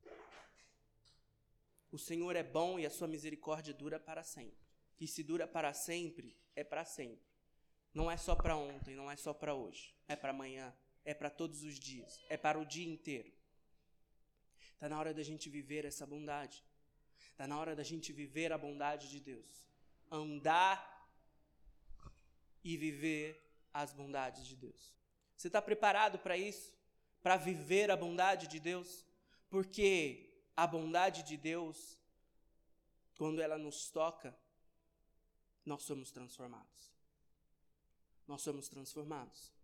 O 1.92 2.00
Senhor 2.00 2.36
é 2.36 2.42
bom 2.42 2.80
e 2.80 2.86
a 2.88 2.90
sua 2.90 3.08
misericórdia 3.08 3.76
dura 3.76 4.00
para 4.00 4.24
sempre. 4.24 4.66
E 5.00 5.08
se 5.08 5.22
dura 5.22 5.48
para 5.48 5.72
sempre, 5.72 6.36
é 6.56 6.64
para 6.64 6.84
sempre. 6.84 7.30
Não 7.94 8.10
é 8.10 8.18
só 8.18 8.34
para 8.34 8.58
ontem, 8.58 8.96
não 8.96 9.12
é 9.12 9.16
só 9.16 9.36
para 9.36 9.54
hoje. 9.54 9.94
É 10.08 10.16
para 10.16 10.32
amanhã, 10.32 10.76
é 11.08 11.14
para 11.14 11.30
todos 11.30 11.64
os 11.64 11.80
dias, 11.80 12.20
é 12.28 12.36
para 12.36 12.60
o 12.60 12.66
dia 12.66 12.86
inteiro. 12.86 13.32
Está 14.74 14.90
na 14.90 15.00
hora 15.00 15.14
da 15.14 15.24
gente 15.24 15.50
viver 15.50 15.86
essa 15.86 16.06
bondade. 16.06 16.62
Está 17.32 17.48
na 17.48 17.58
hora 17.58 17.74
da 17.74 17.82
gente 17.82 18.12
viver 18.12 18.52
a 18.52 18.58
bondade 18.58 19.10
de 19.10 19.22
Deus. 19.22 19.50
Andar 20.12 20.76
e 22.62 22.76
viver 22.76 23.42
as 23.74 23.94
bondades 23.94 24.46
de 24.46 24.58
Deus. 24.58 24.94
Você 25.38 25.48
está 25.48 25.62
preparado 25.62 26.20
para 26.20 26.38
isso? 26.38 26.74
Para 27.24 27.38
viver 27.38 27.90
a 27.90 27.96
bondade 27.96 28.46
de 28.46 28.60
Deus? 28.60 29.06
Porque 29.50 30.30
a 30.58 30.68
bondade 30.68 31.24
de 31.24 31.38
Deus, 31.38 31.98
quando 33.18 33.42
ela 33.42 33.58
nos 33.58 33.90
toca, 33.90 34.38
nós 35.66 35.84
somos 35.84 36.12
transformados. 36.12 36.92
Nós 38.28 38.42
somos 38.42 38.68
transformados. 38.68 39.57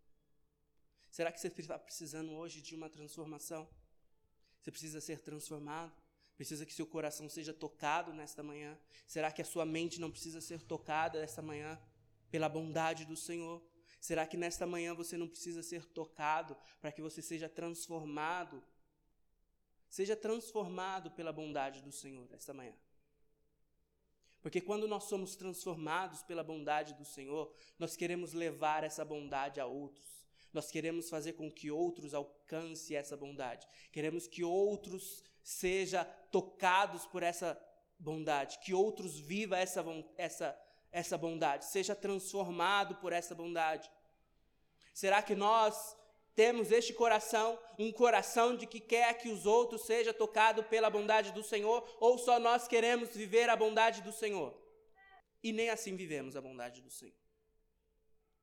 Será 1.13 1.31
que 1.31 1.39
você 1.39 1.47
está 1.47 1.77
precisando 1.77 2.31
hoje 2.33 2.59
de 2.59 2.73
uma 2.73 2.89
transformação? 2.89 3.69
Você 4.59 4.71
precisa 4.71 4.99
ser 4.99 5.19
transformado? 5.19 5.93
Precisa 6.35 6.65
que 6.65 6.73
seu 6.73 6.87
coração 6.87 7.29
seja 7.29 7.53
tocado 7.53 8.11
nesta 8.11 8.41
manhã? 8.41 8.75
Será 9.05 9.31
que 9.31 9.39
a 9.39 9.45
sua 9.45 9.63
mente 9.63 10.01
não 10.01 10.09
precisa 10.09 10.41
ser 10.41 10.59
tocada 10.63 11.21
nesta 11.21 11.39
manhã 11.39 11.79
pela 12.31 12.49
bondade 12.49 13.05
do 13.05 13.15
Senhor? 13.15 13.61
Será 14.01 14.25
que 14.25 14.35
nesta 14.35 14.65
manhã 14.65 14.95
você 14.95 15.15
não 15.15 15.27
precisa 15.27 15.61
ser 15.61 15.85
tocado 15.85 16.57
para 16.81 16.91
que 16.91 16.99
você 16.99 17.21
seja 17.21 17.47
transformado 17.47 18.63
Seja 19.93 20.15
transformado 20.15 21.11
pela 21.11 21.31
bondade 21.31 21.79
do 21.79 21.91
Senhor 21.91 22.27
esta 22.33 22.51
manhã. 22.51 22.73
Porque 24.41 24.59
quando 24.59 24.87
nós 24.87 25.03
somos 25.03 25.35
transformados 25.35 26.23
pela 26.23 26.43
bondade 26.43 26.95
do 26.95 27.05
Senhor, 27.05 27.55
nós 27.77 27.95
queremos 27.95 28.33
levar 28.33 28.83
essa 28.83 29.05
bondade 29.05 29.59
a 29.59 29.67
outros. 29.67 30.22
Nós 30.53 30.69
queremos 30.69 31.09
fazer 31.09 31.33
com 31.33 31.51
que 31.51 31.71
outros 31.71 32.13
alcancem 32.13 32.95
essa 32.95 33.17
bondade. 33.17 33.67
Queremos 33.91 34.27
que 34.27 34.43
outros 34.43 35.23
sejam 35.41 36.05
tocados 36.31 37.05
por 37.07 37.23
essa 37.23 37.59
bondade, 37.99 38.59
que 38.59 38.73
outros 38.73 39.19
vivam 39.19 39.57
essa, 39.57 39.83
essa, 40.17 40.59
essa 40.91 41.17
bondade, 41.17 41.65
seja 41.65 41.95
transformado 41.95 42.95
por 42.95 43.11
essa 43.11 43.33
bondade. 43.33 43.89
Será 44.93 45.21
que 45.21 45.35
nós 45.35 45.97
temos 46.35 46.71
este 46.71 46.93
coração, 46.93 47.59
um 47.77 47.91
coração 47.91 48.55
de 48.55 48.65
que 48.67 48.79
quer 48.79 49.17
que 49.17 49.29
os 49.29 49.45
outros 49.45 49.85
sejam 49.85 50.13
tocados 50.13 50.65
pela 50.67 50.89
bondade 50.89 51.31
do 51.31 51.43
Senhor, 51.43 51.87
ou 51.99 52.17
só 52.17 52.39
nós 52.39 52.67
queremos 52.67 53.15
viver 53.15 53.49
a 53.49 53.55
bondade 53.55 54.01
do 54.01 54.11
Senhor? 54.11 54.55
E 55.43 55.51
nem 55.51 55.69
assim 55.69 55.95
vivemos 55.95 56.35
a 56.35 56.41
bondade 56.41 56.81
do 56.81 56.89
Senhor. 56.89 57.22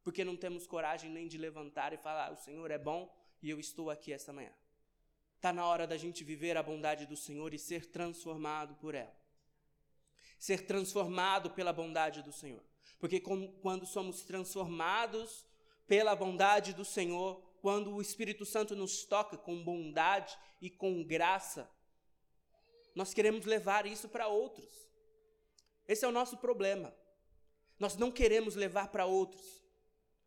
Porque 0.02 0.24
não 0.24 0.36
temos 0.36 0.66
coragem 0.66 1.10
nem 1.10 1.28
de 1.28 1.36
levantar 1.36 1.92
e 1.92 1.96
falar: 1.96 2.32
o 2.32 2.36
Senhor 2.36 2.70
é 2.70 2.78
bom 2.78 3.12
e 3.42 3.50
eu 3.50 3.60
estou 3.60 3.90
aqui 3.90 4.12
esta 4.12 4.32
manhã. 4.32 4.52
Está 5.36 5.52
na 5.52 5.66
hora 5.66 5.86
da 5.86 5.96
gente 5.96 6.22
viver 6.22 6.56
a 6.56 6.62
bondade 6.62 7.06
do 7.06 7.16
Senhor 7.16 7.54
e 7.54 7.58
ser 7.58 7.86
transformado 7.86 8.74
por 8.76 8.94
ela. 8.94 9.14
Ser 10.38 10.66
transformado 10.66 11.50
pela 11.50 11.72
bondade 11.72 12.22
do 12.22 12.32
Senhor. 12.32 12.62
Porque 12.98 13.20
quando 13.20 13.86
somos 13.86 14.22
transformados 14.22 15.46
pela 15.86 16.14
bondade 16.14 16.74
do 16.74 16.84
Senhor, 16.84 17.42
quando 17.60 17.94
o 17.94 18.02
Espírito 18.02 18.44
Santo 18.44 18.76
nos 18.76 19.04
toca 19.04 19.36
com 19.36 19.62
bondade 19.62 20.38
e 20.60 20.68
com 20.68 21.02
graça, 21.02 21.70
nós 22.94 23.14
queremos 23.14 23.44
levar 23.46 23.86
isso 23.86 24.08
para 24.08 24.28
outros. 24.28 24.88
Esse 25.88 26.04
é 26.04 26.08
o 26.08 26.12
nosso 26.12 26.36
problema. 26.36 26.94
Nós 27.78 27.96
não 27.96 28.10
queremos 28.10 28.54
levar 28.54 28.88
para 28.88 29.06
outros. 29.06 29.59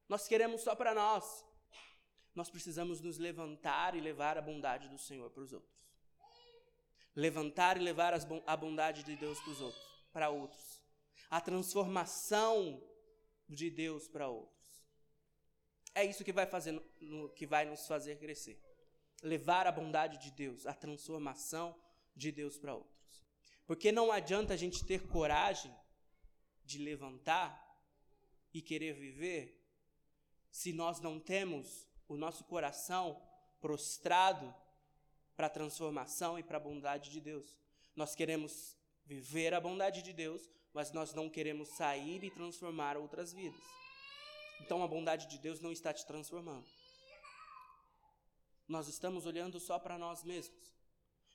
Nós 0.07 0.27
queremos 0.27 0.61
só 0.61 0.75
para 0.75 0.93
nós. 0.93 1.45
Nós 2.35 2.49
precisamos 2.49 2.99
nos 2.99 3.17
levantar 3.17 3.95
e 3.95 4.01
levar 4.01 4.37
a 4.37 4.41
bondade 4.41 4.87
do 4.89 4.97
Senhor 4.97 5.29
para 5.29 5.43
os 5.43 5.53
outros. 5.53 5.71
Levantar 7.15 7.77
e 7.77 7.79
levar 7.79 8.13
a 8.45 8.57
bondade 8.57 9.03
de 9.03 9.15
Deus 9.15 9.39
para 9.39 9.51
os 9.51 9.61
outros, 9.61 9.83
para 10.11 10.29
outros. 10.29 10.81
A 11.29 11.39
transformação 11.39 12.81
de 13.47 13.69
Deus 13.69 14.07
para 14.07 14.27
outros. 14.27 14.53
É 15.93 16.03
isso 16.03 16.23
que 16.23 16.33
vai 16.33 16.47
fazer 16.47 16.79
que 17.35 17.45
vai 17.45 17.65
nos 17.65 17.85
fazer 17.85 18.17
crescer. 18.17 18.59
Levar 19.21 19.67
a 19.67 19.71
bondade 19.71 20.17
de 20.17 20.31
Deus, 20.31 20.65
a 20.65 20.73
transformação 20.73 21.79
de 22.15 22.31
Deus 22.31 22.57
para 22.57 22.73
outros. 22.73 23.23
Porque 23.65 23.91
não 23.91 24.11
adianta 24.11 24.53
a 24.53 24.57
gente 24.57 24.83
ter 24.85 25.07
coragem 25.07 25.73
de 26.65 26.79
levantar 26.79 27.61
e 28.53 28.61
querer 28.61 28.93
viver 28.93 29.62
se 30.53 30.71
nós 30.71 30.99
não 30.99 31.19
temos 31.19 31.87
o 32.07 32.15
nosso 32.15 32.43
coração 32.43 33.19
prostrado 33.59 34.53
para 35.35 35.47
a 35.47 35.49
transformação 35.49 36.37
e 36.37 36.43
para 36.43 36.57
a 36.57 36.59
bondade 36.59 37.09
de 37.09 37.19
Deus. 37.19 37.57
Nós 37.95 38.13
queremos 38.13 38.77
viver 39.03 39.55
a 39.55 39.59
bondade 39.59 40.03
de 40.03 40.13
Deus, 40.13 40.47
mas 40.71 40.91
nós 40.91 41.11
não 41.11 41.27
queremos 41.27 41.69
sair 41.69 42.23
e 42.23 42.29
transformar 42.29 42.97
outras 42.97 43.33
vidas. 43.33 43.63
Então 44.61 44.83
a 44.83 44.87
bondade 44.87 45.25
de 45.25 45.39
Deus 45.39 45.59
não 45.59 45.71
está 45.71 45.91
te 45.91 46.05
transformando. 46.05 46.67
Nós 48.67 48.87
estamos 48.87 49.25
olhando 49.25 49.59
só 49.59 49.79
para 49.79 49.97
nós 49.97 50.23
mesmos. 50.23 50.71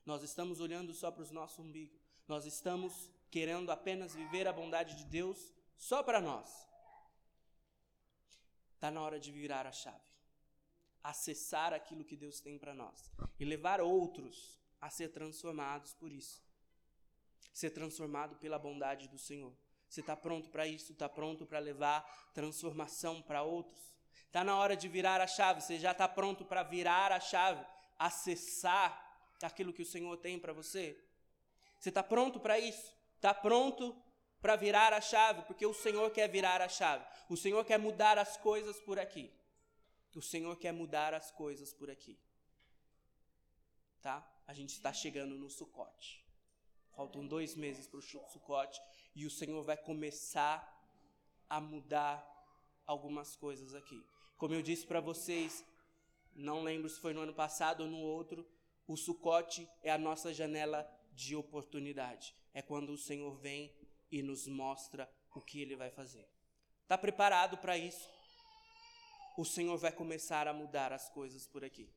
Nós 0.07 0.23
estamos 0.23 0.61
olhando 0.61 0.95
só 0.95 1.11
para 1.11 1.23
os 1.23 1.33
nossos 1.33 1.59
umbigos. 1.59 2.01
Nós 2.29 2.47
estamos 2.47 3.11
querendo 3.33 3.73
apenas 3.73 4.15
viver 4.15 4.47
a 4.47 4.53
bondade 4.53 4.95
de 4.95 5.05
Deus 5.07 5.53
só 5.77 6.05
para 6.05 6.21
nós. 6.21 6.68
Está 8.79 8.93
na 8.93 9.03
hora 9.03 9.19
de 9.19 9.33
virar 9.33 9.67
a 9.67 9.73
chave. 9.73 10.09
Acessar 11.03 11.75
aquilo 11.75 12.05
que 12.05 12.17
Deus 12.17 12.39
tem 12.39 12.57
para 12.57 12.73
nós. 12.73 13.11
E 13.37 13.45
levar 13.45 13.81
outros 13.81 14.57
a 14.81 14.89
ser 14.89 15.09
transformados 15.09 15.95
por 15.95 16.13
isso. 16.13 16.41
Ser 17.53 17.71
transformado 17.71 18.37
pela 18.37 18.57
bondade 18.57 19.09
do 19.09 19.19
Senhor. 19.19 19.53
Você 19.89 20.01
está 20.01 20.17
pronto 20.17 20.49
para 20.49 20.65
isso? 20.65 20.93
Está 20.93 21.09
pronto 21.09 21.45
para 21.45 21.59
levar 21.59 22.31
transformação 22.33 23.21
para 23.21 23.43
outros? 23.43 23.93
Está 24.27 24.45
na 24.45 24.57
hora 24.57 24.77
de 24.77 24.87
virar 24.87 25.21
a 25.21 25.27
chave. 25.27 25.61
Você 25.61 25.77
já 25.77 25.91
está 25.91 26.07
pronto 26.07 26.45
para 26.45 26.63
virar 26.63 27.11
a 27.11 27.19
chave, 27.19 27.67
acessar 27.99 28.93
aquilo 29.43 29.73
que 29.73 29.83
o 29.83 29.87
Senhor 29.87 30.17
tem 30.19 30.39
para 30.39 30.53
você? 30.53 30.97
Você 31.81 31.89
está 31.89 32.05
pronto 32.05 32.39
para 32.39 32.61
isso? 32.61 32.93
Está 33.17 33.35
pronto 33.35 34.01
para 34.41 34.57
virar 34.57 34.93
a 34.93 35.01
chave? 35.01 35.43
Porque 35.43 35.67
o 35.67 35.75
Senhor 35.75 36.11
quer 36.11 36.29
virar 36.29 36.61
a 36.61 36.69
chave. 36.69 37.05
O 37.29 37.37
Senhor 37.37 37.65
quer 37.65 37.79
mudar 37.79 38.19
as 38.19 38.37
coisas 38.37 38.79
por 38.81 38.99
aqui. 38.99 39.33
O 40.15 40.23
Senhor 40.23 40.57
quer 40.57 40.73
mudar 40.73 41.15
as 41.15 41.31
coisas 41.31 41.73
por 41.73 41.91
aqui. 41.91 42.19
Tá? 44.03 44.27
A 44.47 44.53
gente 44.53 44.71
está 44.71 44.93
chegando 44.93 45.37
no 45.37 45.49
Sucote. 45.49 46.25
Faltam 46.97 47.25
dois 47.25 47.55
meses 47.55 47.87
para 47.87 47.99
o 47.99 48.03
Sucote 48.03 48.81
e 49.15 49.25
o 49.25 49.31
Senhor 49.31 49.63
vai 49.63 49.77
começar 49.77 50.75
a 51.49 51.61
mudar 51.61 52.27
algumas 52.85 53.37
coisas 53.37 53.75
aqui. 53.75 54.05
Como 54.37 54.55
eu 54.55 54.63
disse 54.63 54.85
para 54.85 55.01
vocês, 55.01 55.65
não 56.35 56.63
lembro 56.63 56.89
se 56.89 56.99
foi 56.99 57.13
no 57.13 57.21
ano 57.21 57.35
passado 57.35 57.83
ou 57.83 57.89
no 57.89 57.99
outro, 57.99 58.45
o 58.87 58.97
Sucote 58.97 59.69
é 59.83 59.93
a 59.93 59.99
nossa 59.99 60.35
janela 60.35 60.89
de 61.13 61.37
oportunidade. 61.37 62.35
É 62.55 62.63
quando 62.63 62.91
o 62.91 62.99
Senhor 62.99 63.37
vem 63.37 63.73
e 64.11 64.23
nos 64.23 64.47
mostra 64.47 65.11
o 65.35 65.41
que 65.41 65.61
ele 65.61 65.77
vai 65.77 65.91
fazer. 65.91 66.29
Está 66.83 66.97
preparado 66.97 67.59
para 67.59 67.77
isso? 67.77 68.09
O 69.37 69.45
Senhor 69.45 69.77
vai 69.77 69.93
começar 69.93 70.49
a 70.49 70.53
mudar 70.53 70.93
as 70.93 71.09
coisas 71.11 71.47
por 71.47 71.65
aqui. 71.65 71.89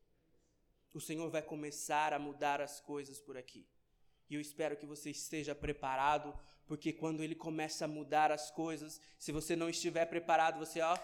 O 0.93 0.99
Senhor 0.99 1.30
vai 1.30 1.41
começar 1.41 2.14
a 2.14 2.20
mudar 2.20 2.62
as 2.62 2.80
coisas 2.80 3.20
por 3.20 3.38
aqui. 3.38 3.68
E 4.30 4.36
eu 4.36 4.41
espero 4.41 4.78
que 4.78 4.86
você 4.86 5.09
esteja 5.09 5.55
preparado 5.55 6.38
porque 6.68 6.93
quando 6.93 7.22
ele 7.22 7.36
começa 7.36 7.84
a 7.84 7.88
mudar 7.88 8.32
as 8.32 8.49
coisas, 8.49 9.01
se 9.20 9.32
você 9.32 9.57
não 9.57 9.70
estiver 9.70 10.05
preparado, 10.05 10.57
você, 10.57 10.80
ó, 10.80 10.97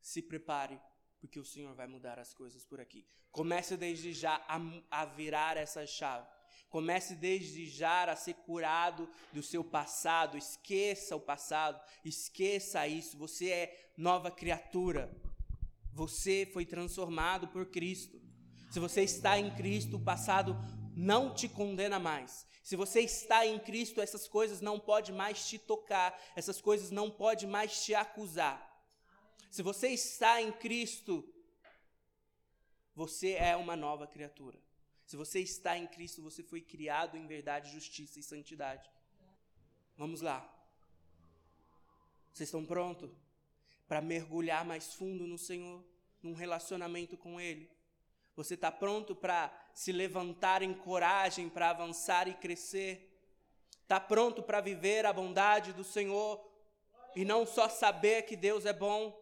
se 0.00 0.22
prepare, 0.22 0.80
porque 1.20 1.40
o 1.40 1.44
Senhor 1.44 1.74
vai 1.74 1.88
mudar 1.88 2.20
as 2.20 2.32
coisas 2.32 2.64
por 2.64 2.80
aqui. 2.80 3.04
Comece 3.32 3.76
desde 3.76 4.12
já 4.12 4.36
a, 4.46 4.60
a 4.90 5.04
virar 5.06 5.56
essa 5.56 5.84
chave. 5.86 6.28
Comece 6.68 7.14
desde 7.14 7.66
já 7.68 8.04
a 8.04 8.16
ser 8.16 8.34
curado 8.34 9.08
do 9.32 9.42
seu 9.42 9.64
passado. 9.64 10.36
Esqueça 10.36 11.16
o 11.16 11.20
passado, 11.20 11.80
esqueça 12.04 12.86
isso. 12.86 13.18
Você 13.18 13.50
é 13.50 13.90
nova 13.96 14.30
criatura. 14.30 15.10
Você 15.92 16.48
foi 16.52 16.64
transformado 16.64 17.48
por 17.48 17.66
Cristo. 17.66 18.20
Se 18.70 18.78
você 18.78 19.02
está 19.02 19.38
em 19.38 19.54
Cristo, 19.54 19.96
o 19.96 20.04
passado 20.04 20.56
não 20.94 21.34
te 21.34 21.48
condena 21.48 21.98
mais. 21.98 22.46
Se 22.62 22.76
você 22.76 23.00
está 23.00 23.44
em 23.44 23.58
Cristo, 23.58 24.00
essas 24.00 24.28
coisas 24.28 24.60
não 24.60 24.78
podem 24.78 25.14
mais 25.14 25.48
te 25.48 25.58
tocar, 25.58 26.16
essas 26.36 26.60
coisas 26.60 26.90
não 26.90 27.10
podem 27.10 27.48
mais 27.48 27.84
te 27.84 27.94
acusar. 27.94 28.70
Se 29.50 29.62
você 29.62 29.88
está 29.88 30.40
em 30.40 30.52
Cristo, 30.52 31.28
você 32.94 33.32
é 33.32 33.56
uma 33.56 33.74
nova 33.74 34.06
criatura. 34.06 34.60
Se 35.10 35.16
você 35.16 35.40
está 35.40 35.76
em 35.76 35.88
Cristo, 35.88 36.22
você 36.22 36.40
foi 36.40 36.60
criado 36.60 37.16
em 37.16 37.26
verdade, 37.26 37.72
justiça 37.72 38.20
e 38.20 38.22
santidade. 38.22 38.88
Vamos 39.96 40.20
lá. 40.20 40.38
Vocês 42.32 42.46
estão 42.46 42.64
prontos 42.64 43.10
para 43.88 44.00
mergulhar 44.00 44.64
mais 44.64 44.94
fundo 44.94 45.26
no 45.26 45.36
Senhor, 45.36 45.84
num 46.22 46.32
relacionamento 46.32 47.16
com 47.16 47.40
Ele? 47.40 47.68
Você 48.36 48.54
está 48.54 48.70
pronto 48.70 49.16
para 49.16 49.52
se 49.74 49.90
levantar 49.90 50.62
em 50.62 50.72
coragem 50.72 51.48
para 51.48 51.70
avançar 51.70 52.28
e 52.28 52.34
crescer? 52.34 53.12
Está 53.82 53.98
pronto 53.98 54.44
para 54.44 54.60
viver 54.60 55.04
a 55.06 55.12
bondade 55.12 55.72
do 55.72 55.82
Senhor 55.82 56.40
e 57.16 57.24
não 57.24 57.44
só 57.44 57.68
saber 57.68 58.26
que 58.26 58.36
Deus 58.36 58.64
é 58.64 58.72
bom? 58.72 59.20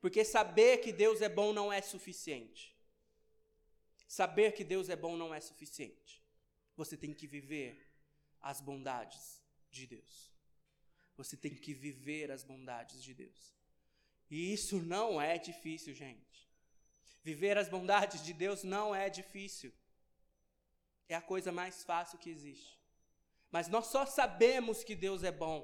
Porque 0.00 0.24
saber 0.24 0.78
que 0.78 0.92
Deus 0.92 1.22
é 1.22 1.28
bom 1.28 1.52
não 1.52 1.72
é 1.72 1.80
suficiente. 1.80 2.73
Saber 4.14 4.52
que 4.52 4.62
Deus 4.62 4.88
é 4.88 4.94
bom 4.94 5.16
não 5.16 5.34
é 5.34 5.40
suficiente. 5.40 6.22
Você 6.76 6.96
tem 6.96 7.12
que 7.12 7.26
viver 7.26 7.72
as 8.40 8.60
bondades 8.60 9.42
de 9.72 9.88
Deus. 9.88 10.32
Você 11.16 11.36
tem 11.36 11.52
que 11.52 11.74
viver 11.74 12.30
as 12.30 12.44
bondades 12.44 13.02
de 13.02 13.12
Deus. 13.12 13.56
E 14.30 14.52
isso 14.52 14.80
não 14.80 15.20
é 15.20 15.36
difícil, 15.36 15.92
gente. 15.94 16.48
Viver 17.24 17.58
as 17.58 17.68
bondades 17.68 18.24
de 18.24 18.32
Deus 18.32 18.62
não 18.62 18.94
é 18.94 19.10
difícil. 19.10 19.72
É 21.08 21.16
a 21.16 21.20
coisa 21.32 21.50
mais 21.50 21.82
fácil 21.82 22.16
que 22.16 22.30
existe. 22.30 22.78
Mas 23.50 23.66
nós 23.66 23.86
só 23.86 24.06
sabemos 24.06 24.84
que 24.84 24.94
Deus 24.94 25.24
é 25.24 25.32
bom. 25.32 25.60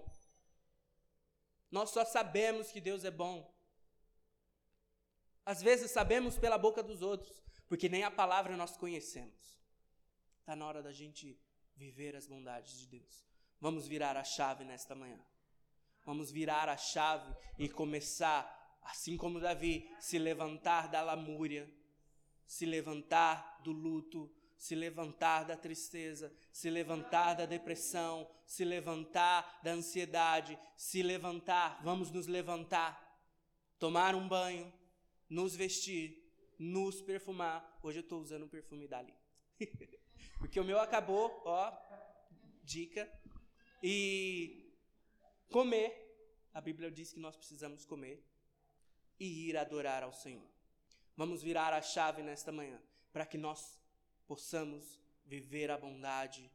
Nós 1.71 1.91
só 1.91 2.05
sabemos 2.05 2.73
que 2.73 2.81
Deus 2.81 3.05
é 3.05 3.13
bom. 3.13 3.49
Às 5.47 5.63
vezes 5.63 5.93
sabemos 5.93 6.37
pela 6.37 6.59
boca 6.59 6.83
dos 6.83 7.01
outros, 7.01 7.41
porque 7.71 7.89
nem 7.89 8.03
a 8.03 8.11
palavra 8.11 8.57
nós 8.57 8.77
conhecemos. 8.77 9.63
Está 10.41 10.57
na 10.57 10.67
hora 10.67 10.83
da 10.83 10.93
gente 10.93 11.41
viver 11.77 12.17
as 12.17 12.27
bondades 12.27 12.77
de 12.77 12.89
Deus. 12.89 13.25
Vamos 13.61 13.87
virar 13.87 14.17
a 14.17 14.25
chave 14.25 14.65
nesta 14.65 14.93
manhã. 14.93 15.25
Vamos 16.05 16.33
virar 16.33 16.69
a 16.69 16.77
chave 16.77 17.33
e 17.57 17.69
começar 17.69 18.59
assim 18.83 19.17
como 19.17 19.39
Davi, 19.39 19.89
se 20.01 20.19
levantar 20.19 20.89
da 20.89 21.01
lamúria, 21.01 21.73
se 22.45 22.67
levantar 22.67 23.61
do 23.63 23.71
luto, 23.71 24.29
se 24.59 24.75
levantar 24.75 25.45
da 25.45 25.57
tristeza, 25.57 26.35
se 26.53 26.69
levantar 26.69 27.35
da 27.35 27.47
depressão, 27.47 28.29
se 28.45 28.65
levantar 28.65 29.61
da 29.63 29.71
ansiedade, 29.71 30.59
se 30.77 31.05
levantar, 31.05 31.81
vamos 31.85 32.11
nos 32.11 32.27
levantar, 32.27 33.17
tomar 33.79 34.17
um 34.17 34.27
banho, 34.27 34.73
nos 35.29 35.55
vestir, 35.55 36.20
nos 36.61 37.01
perfumar. 37.01 37.81
Hoje 37.83 38.01
eu 38.01 38.03
estou 38.03 38.21
usando 38.21 38.43
o 38.43 38.49
perfume 38.49 38.87
dali. 38.87 39.15
Porque 40.39 40.61
o 40.61 40.65
meu 40.65 40.79
acabou, 40.79 41.43
ó, 41.47 41.73
dica. 42.63 43.11
E 43.83 44.71
comer. 45.51 46.09
A 46.53 46.61
Bíblia 46.61 46.91
diz 46.91 47.13
que 47.13 47.21
nós 47.21 47.35
precisamos 47.37 47.87
comer 47.87 48.23
e 49.19 49.49
ir 49.49 49.57
adorar 49.57 50.03
ao 50.03 50.13
Senhor. 50.13 50.47
Vamos 51.17 51.43
virar 51.43 51.73
a 51.73 51.81
chave 51.81 52.23
nesta 52.23 52.53
manhã 52.53 52.81
para 53.13 53.25
que 53.25 53.39
nós 53.39 53.81
possamos 54.27 55.01
viver 55.25 55.71
a 55.71 55.79
bondade 55.79 56.51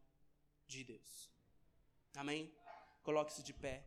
de 0.68 0.84
Deus. 0.84 1.32
Amém? 2.16 2.54
Coloque-se 3.02 3.42
de 3.42 3.54
pé. 3.54 3.86